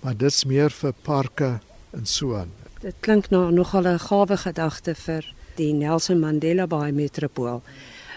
maar 0.01 0.17
dit's 0.17 0.45
meer 0.45 0.71
vir 0.71 0.95
parke 1.03 1.59
en 1.91 2.07
so 2.07 2.35
aan. 2.35 2.51
Dit 2.81 2.95
klink 3.01 3.31
nou 3.31 3.51
nogal 3.53 3.87
'n 3.87 3.99
gawe 3.99 4.37
gedagte 4.37 4.95
vir 4.95 5.35
die 5.57 5.73
Nelson 5.73 6.21
Mandela 6.21 6.67
Bay 6.67 6.91
metropool. 6.91 7.63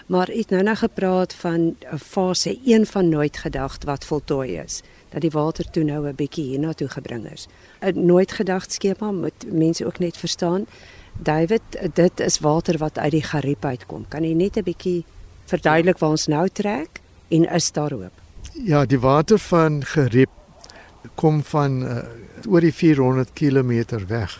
Maar 0.06 0.26
het 0.26 0.50
nou 0.50 0.62
nou 0.62 0.76
gepraat 0.76 1.34
van 1.34 1.76
'n 1.92 1.98
fase 1.98 2.58
1 2.64 2.86
van 2.86 3.08
nooit 3.08 3.36
gedagte 3.36 3.86
wat 3.86 4.04
voltooi 4.04 4.56
is 4.58 4.82
dat 5.08 5.20
die 5.20 5.30
water 5.30 5.70
toe 5.70 5.84
nou 5.84 6.08
'n 6.08 6.14
bietjie 6.14 6.44
hiernatoe 6.44 6.88
gebring 6.88 7.32
is. 7.32 7.46
'n 7.80 8.06
Nooit 8.06 8.32
gedagte 8.32 8.74
skema 8.74 9.10
moet 9.10 9.52
mense 9.52 9.86
ook 9.86 9.98
net 9.98 10.16
verstaan. 10.16 10.66
David, 11.12 11.62
dit 11.94 12.20
is 12.20 12.38
water 12.38 12.78
wat 12.78 12.98
uit 12.98 13.10
die 13.10 13.22
Gariep 13.22 13.64
uitkom. 13.64 14.04
Kan 14.08 14.24
jy 14.24 14.32
net 14.32 14.56
'n 14.56 14.62
bietjie 14.62 15.04
verduidelik 15.44 15.98
waar 15.98 16.10
ons 16.10 16.26
nou 16.26 16.48
trek? 16.48 17.00
En 17.30 17.46
is 17.54 17.72
daar 17.72 17.92
hoop? 17.92 18.12
Ja, 18.52 18.84
die 18.86 18.98
water 19.00 19.38
van 19.38 19.84
Geriep 19.84 20.30
kom 21.14 21.42
van 21.44 21.82
uh, 21.82 21.98
oor 22.48 22.60
die 22.60 22.74
400 22.74 23.32
km 23.32 23.84
weg. 24.08 24.34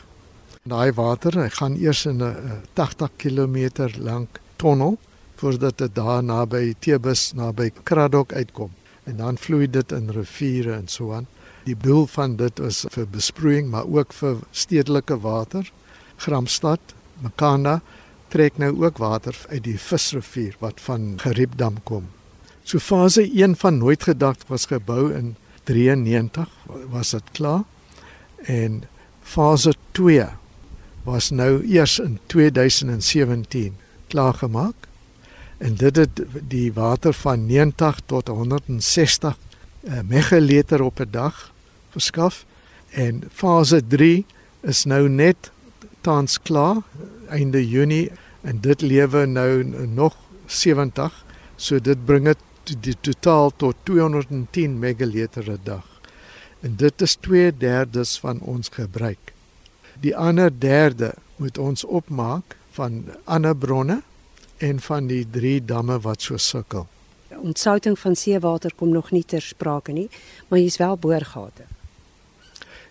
Daai 0.68 0.92
water, 0.92 1.38
hy 1.40 1.48
gaan 1.56 1.76
eers 1.80 2.04
in 2.06 2.20
'n 2.20 2.34
uh, 2.36 2.58
80 2.74 3.10
km 3.16 3.88
lank 3.98 4.40
tonnel 4.56 4.98
voordat 5.40 5.78
dit 5.78 5.94
daar 5.94 6.22
naby 6.22 6.74
Tebus 6.78 7.32
naby 7.32 7.70
Kraddock 7.82 8.32
uitkom 8.32 8.70
en 9.04 9.16
dan 9.16 9.38
vloei 9.38 9.70
dit 9.70 9.92
in 9.92 10.10
riviere 10.10 10.72
en 10.72 10.88
so 10.88 11.12
aan. 11.12 11.26
Die 11.64 11.76
doel 11.76 12.06
van 12.06 12.36
dit 12.36 12.60
is 12.60 12.84
vir 12.88 13.06
besproeiing, 13.08 13.70
maar 13.70 13.86
ook 13.86 14.12
vir 14.12 14.36
stedelike 14.50 15.20
water. 15.20 15.72
Gramstad, 16.16 16.80
Makanda 17.20 17.80
trek 18.28 18.58
nou 18.58 18.84
ook 18.84 18.98
water 18.98 19.36
uit 19.48 19.64
die 19.64 19.78
Visrivier 19.78 20.56
wat 20.58 20.80
van 20.80 21.18
Geriepdam 21.20 21.82
kom. 21.82 22.06
So 22.62 22.78
fase 22.78 23.22
1 23.22 23.56
van 23.56 23.78
nooit 23.78 24.02
gedag 24.02 24.36
was 24.46 24.66
gebou 24.66 25.12
in 25.14 25.36
93 25.64 26.48
was 26.90 27.10
dit 27.10 27.30
klaar. 27.32 27.62
En 28.42 28.82
fase 29.22 29.74
2 29.90 30.26
was 31.02 31.30
nou 31.30 31.64
eers 31.66 31.98
in 31.98 32.18
2017 32.26 33.76
klaar 34.06 34.34
gemaak. 34.34 34.74
En 35.58 35.74
dit 35.74 35.96
het 35.96 36.22
die 36.48 36.72
water 36.72 37.12
van 37.12 37.46
90 37.46 38.00
tot 38.06 38.28
160 38.28 39.36
uh, 39.80 40.00
megaliter 40.04 40.82
op 40.82 41.00
'n 41.00 41.08
dag 41.10 41.52
verskaf 41.90 42.44
en 42.90 43.22
fase 43.32 43.86
3 43.86 44.26
is 44.60 44.84
nou 44.84 45.08
net 45.08 45.50
tans 46.00 46.42
klaar 46.42 46.76
einde 47.28 47.68
Junie 47.68 48.10
en 48.40 48.60
dit 48.60 48.80
lewe 48.80 49.26
nou 49.26 49.64
nog 49.86 50.16
70 50.46 51.24
so 51.56 51.80
dit 51.80 52.04
bring 52.04 52.24
dit 52.24 52.38
die 52.80 52.96
totaal 53.00 53.52
tot 53.56 53.76
210 53.82 54.78
megaliter 54.78 55.50
'n 55.50 55.60
dag. 55.62 55.86
En 56.60 56.76
dit 56.76 57.00
is 57.00 57.16
2/3 57.16 58.18
van 58.20 58.40
ons 58.40 58.68
gebruik. 58.68 59.32
Die 60.00 60.16
ander 60.16 60.50
derde 60.58 61.14
moet 61.36 61.58
ons 61.58 61.84
opmaak 61.84 62.56
van 62.70 63.04
ander 63.24 63.56
bronne 63.56 64.02
en 64.56 64.80
van 64.80 65.06
die 65.06 65.26
drie 65.30 65.64
damme 65.64 66.00
wat 66.00 66.22
so 66.22 66.36
sukkel. 66.36 66.86
Ontsouting 67.28 67.98
van 67.98 68.16
seewater 68.16 68.72
kom 68.74 68.88
nog 68.88 69.10
nie 69.10 69.24
ter 69.24 69.42
sprake 69.42 69.92
nie, 69.92 70.08
maar 70.48 70.58
hier's 70.58 70.76
wel 70.76 70.96
boorgate. 70.96 71.62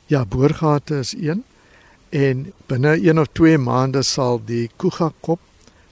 Ja, 0.05 0.25
boorgate 0.25 0.97
is 0.97 1.13
een 1.13 1.43
en 2.09 2.53
binne 2.65 2.95
1 2.97 3.19
of 3.19 3.27
2 3.31 3.57
maande 3.57 4.01
sal 4.03 4.41
die 4.45 4.69
Kuga-kop 4.75 5.39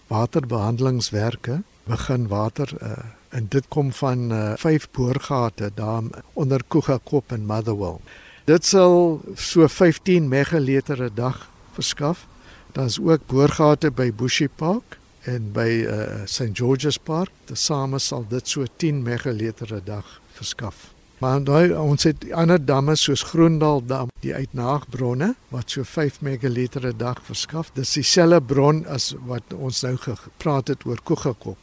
waterbehandelingswerke 0.07 1.61
begin 1.83 2.27
water 2.27 2.73
uh, 2.81 2.91
en 3.29 3.45
dit 3.49 3.65
kom 3.67 3.91
van 3.93 4.31
uh, 4.31 4.53
vyf 4.57 4.87
boorgate 4.91 5.71
daar 5.75 6.03
onder 6.33 6.63
Kuga-kop 6.67 7.31
en 7.31 7.45
Motherwell. 7.45 7.99
Dit 8.47 8.65
sal 8.65 9.21
so 9.35 9.67
15 9.67 10.27
megaliter 10.27 11.03
'n 11.03 11.11
dag 11.13 11.49
verskaf. 11.73 12.27
Daar's 12.71 12.99
ook 12.99 13.25
boorgate 13.25 13.91
by 13.91 14.13
Bushy 14.13 14.47
Park 14.47 14.97
en 15.21 15.51
by 15.51 15.85
uh, 15.87 16.21
St 16.25 16.53
George's 16.53 16.97
Park. 16.97 17.31
Tesame 17.45 17.99
sal 17.99 18.25
dit 18.29 18.47
so 18.47 18.65
10 18.75 19.01
megaliter 19.01 19.75
'n 19.75 19.81
dag 19.83 20.21
verskaf. 20.31 20.93
Maar 21.17 21.43
daai 21.43 21.73
ons 21.73 22.03
het 22.03 22.31
ander 22.31 22.65
damme 22.65 22.95
soos 22.95 23.23
Groendal 23.23 23.81
dam, 23.85 24.09
die 24.21 24.33
uitnaagbronne 24.33 25.33
wat 25.49 25.71
so 25.73 25.83
5 25.83 26.21
megaliter 26.21 26.87
'n 26.87 26.97
dag 26.97 27.21
verskaf. 27.23 27.71
Dis 27.73 27.93
dieselfde 27.93 28.41
bron 28.41 28.85
as 28.85 29.15
wat 29.25 29.53
ons 29.53 29.81
nou 29.81 29.97
gepraat 29.97 30.67
het 30.67 30.85
oor 30.85 30.99
Kogakop. 31.03 31.57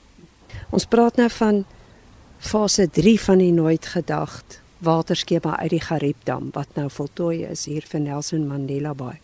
Ons 0.70 0.86
praat 0.86 1.16
nou 1.16 1.30
van 1.30 1.64
fase 2.38 2.88
3 2.90 3.20
van 3.20 3.38
die 3.38 3.52
nooit 3.52 3.86
gedagte 3.86 4.62
waterskema 4.84 5.58
uit 5.58 5.70
die 5.70 5.80
Gariepdam 5.80 6.50
wat 6.52 6.76
nou 6.78 6.90
voltooi 6.90 7.44
is 7.48 7.64
hier 7.70 7.86
vir 7.88 8.00
Nelson 8.00 8.46
Mandela 8.48 8.94
Bay. 8.94 9.20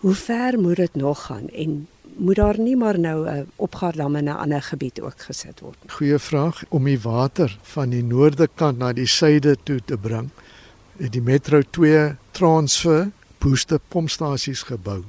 Hoe 0.00 0.14
ver 0.14 0.58
moet 0.60 0.76
dit 0.76 0.94
nog 0.94 1.26
gaan 1.26 1.48
en 1.48 1.86
moet 2.16 2.36
daar 2.36 2.58
nie 2.58 2.76
maar 2.76 2.98
nou 2.98 3.28
'n 3.28 3.46
opgaardam 3.56 4.16
in 4.16 4.24
'n 4.24 4.36
ander 4.36 4.62
gebied 4.62 5.00
ook 5.00 5.20
gesit 5.20 5.60
word 5.60 5.76
nie? 5.82 5.90
Goeie 5.90 6.18
vraag 6.18 6.64
om 6.68 6.84
die 6.84 7.00
water 7.00 7.58
van 7.62 7.90
die 7.90 8.02
noorde 8.02 8.48
kant 8.54 8.78
na 8.78 8.92
die 8.92 9.06
suide 9.06 9.56
toe 9.62 9.80
te 9.84 9.96
bring. 9.96 10.30
Het 10.96 11.12
die 11.12 11.22
Metro 11.22 11.62
2 11.70 12.16
transfer 12.30 13.10
booster 13.38 13.78
pompstasies 13.88 14.62
gebou. 14.62 15.04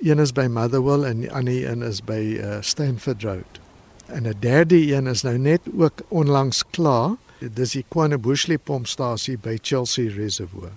Een 0.00 0.18
is 0.18 0.32
by 0.32 0.46
Motherwell 0.46 1.04
en 1.04 1.20
die 1.20 1.32
ander 1.32 1.70
een 1.70 1.82
is 1.82 2.04
by 2.04 2.38
uh, 2.40 2.56
Stanford 2.60 3.22
Road. 3.22 3.65
En 4.06 4.22
'n 4.22 4.36
derde 4.38 4.92
een 4.94 5.06
is 5.06 5.22
nou 5.22 5.38
net 5.38 5.60
ook 5.78 5.92
onlangs 6.08 6.64
klaar. 6.70 7.10
Dit 7.38 7.58
is 7.58 7.70
die 7.70 7.84
Quanebushley 7.88 8.58
pompstasie 8.58 9.38
by 9.38 9.58
Chelsea 9.62 10.10
Reservoir. 10.14 10.72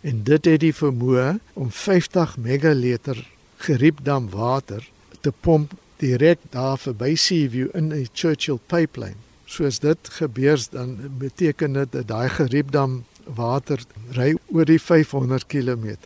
En 0.00 0.22
dit 0.22 0.44
het 0.44 0.60
die 0.60 0.74
vermoë 0.74 1.38
om 1.52 1.70
50 1.70 2.36
megaliter 2.36 3.26
geriepdam 3.56 4.30
water 4.30 4.88
te 5.20 5.32
pomp 5.40 5.72
direk 5.96 6.38
daar 6.50 6.78
verby 6.78 7.14
Seaview 7.14 7.68
in 7.74 7.88
die 7.88 8.08
Churchill 8.12 8.58
pipeline. 8.66 9.18
Soos 9.44 9.78
dit 9.78 10.08
gebeur 10.18 10.60
dan 10.70 10.96
beteken 11.18 11.72
dit 11.72 11.92
dat 11.92 12.08
daai 12.08 12.28
geriepdam 12.28 13.04
water 13.24 13.82
ry 14.14 14.34
oor 14.52 14.64
die 14.68 14.80
500 14.82 15.46
km. 15.46 15.96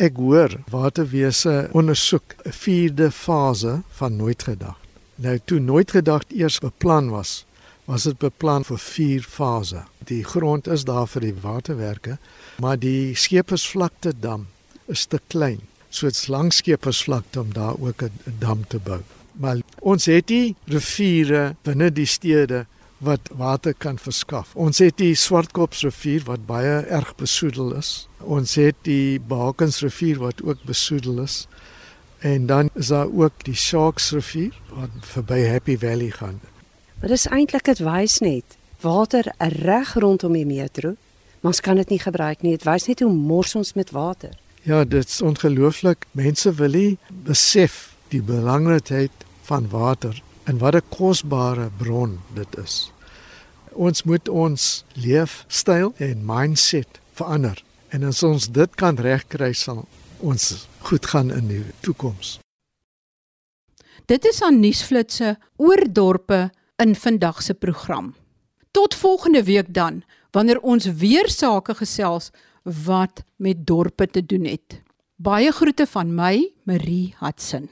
Ek 0.00 0.16
hoor 0.16 0.56
waterwese 0.72 1.68
ondersoek 1.72 2.34
'n 2.44 2.52
vierde 2.52 3.10
fase 3.10 3.82
van 4.00 4.16
nooit 4.16 4.42
gedag. 4.42 4.79
Nou 5.20 5.38
toe 5.44 5.58
nooit 5.60 5.90
gedag 5.90 6.22
eers 6.32 6.58
beplan 6.58 7.10
was, 7.12 7.44
was 7.84 8.06
dit 8.08 8.18
beplan 8.18 8.64
vir 8.64 8.78
4 8.78 9.26
fases. 9.28 9.84
Die 10.08 10.24
grond 10.24 10.66
is 10.66 10.84
daar 10.88 11.08
vir 11.08 11.20
die 11.28 11.34
waterwerke, 11.42 12.18
maar 12.58 12.78
die 12.80 13.14
skepersvlakte 13.14 14.14
dam 14.16 14.46
is 14.88 15.04
te 15.06 15.20
klein 15.28 15.60
so 15.90 16.06
'n 16.06 16.30
langskepersvlakte 16.30 17.40
om 17.40 17.52
daar 17.52 17.74
ook 17.78 18.02
'n 18.02 18.12
dam 18.38 18.66
te 18.66 18.78
bou. 18.78 19.00
Maar 19.32 19.56
ons 19.80 20.04
het 20.04 20.26
die 20.26 20.56
riviere 20.64 21.56
binne 21.62 21.92
die 21.92 22.06
stede 22.06 22.66
wat 22.98 23.20
water 23.36 23.74
kan 23.74 23.98
verskaf. 23.98 24.54
Ons 24.54 24.78
het 24.78 24.96
die 24.96 25.14
Swartkopsrivier 25.14 26.22
wat 26.24 26.46
baie 26.46 26.80
erg 26.80 27.14
besoedel 27.14 27.74
is. 27.74 28.08
Ons 28.18 28.54
het 28.54 28.74
die 28.82 29.20
Bakensrivier 29.20 30.18
wat 30.18 30.42
ook 30.42 30.62
besoedel 30.64 31.22
is. 31.22 31.46
En 32.20 32.46
dan 32.46 32.70
is 32.74 32.86
daar 32.86 33.08
ook 33.12 33.44
die 33.44 33.54
Sharksrivier 33.54 34.52
wat 34.68 34.88
verby 35.00 35.46
Happy 35.46 35.78
Valley 35.78 36.10
gaan. 36.10 36.40
Maar 37.00 37.08
dis 37.08 37.26
eintlik 37.26 37.64
dit 37.64 37.78
wys 37.78 38.18
net 38.20 38.56
water 38.80 39.32
reg 39.38 39.94
rondom 39.94 40.32
die 40.36 40.46
metro, 40.46 40.94
maar 41.40 41.52
ons 41.52 41.60
kan 41.60 41.76
dit 41.80 41.88
nie 41.88 42.00
gebruik 42.00 42.42
nie. 42.42 42.52
Dit 42.56 42.66
wys 42.68 42.86
net 42.88 43.00
hoe 43.00 43.12
mors 43.12 43.54
ons 43.56 43.72
met 43.72 43.90
water. 43.96 44.36
Ja, 44.62 44.84
dit 44.84 45.08
is 45.08 45.22
ongelooflik. 45.24 46.04
Mense 46.12 46.52
wil 46.54 46.76
nie 46.76 46.98
besef 47.08 47.94
die 48.12 48.20
belangrikheid 48.22 49.24
van 49.48 49.68
water 49.72 50.22
en 50.44 50.58
wat 50.58 50.74
'n 50.74 50.88
kosbare 50.88 51.70
bron 51.78 52.20
dit 52.34 52.58
is. 52.58 52.92
Ons 53.72 54.02
moet 54.02 54.28
ons 54.28 54.84
leefstyl 54.92 55.92
en 55.96 56.24
mindset 56.24 57.00
verander. 57.12 57.62
En 57.88 58.04
as 58.04 58.22
ons 58.22 58.50
dit 58.50 58.74
kan 58.74 58.96
regkry, 58.96 59.52
sal 59.52 59.86
ons 60.20 60.66
goed 60.86 61.06
gaan 61.06 61.30
in 61.30 61.48
die 61.48 61.64
toekoms. 61.80 62.38
Dit 64.10 64.24
is 64.24 64.42
aan 64.42 64.60
nuusflitsse 64.60 65.36
oor 65.56 65.84
dorpe 65.92 66.50
in 66.82 66.94
vandag 66.96 67.42
se 67.42 67.54
program. 67.54 68.14
Tot 68.70 68.94
volgende 68.94 69.42
week 69.44 69.74
dan, 69.74 70.02
wanneer 70.30 70.60
ons 70.60 70.84
weer 70.84 71.28
sake 71.28 71.74
gesels 71.74 72.30
wat 72.62 73.22
met 73.36 73.66
dorpe 73.66 74.06
te 74.06 74.26
doen 74.26 74.44
het. 74.44 74.80
Baie 75.16 75.52
groete 75.52 75.86
van 75.86 76.14
my, 76.14 76.50
Marie 76.64 77.14
Hudson. 77.18 77.68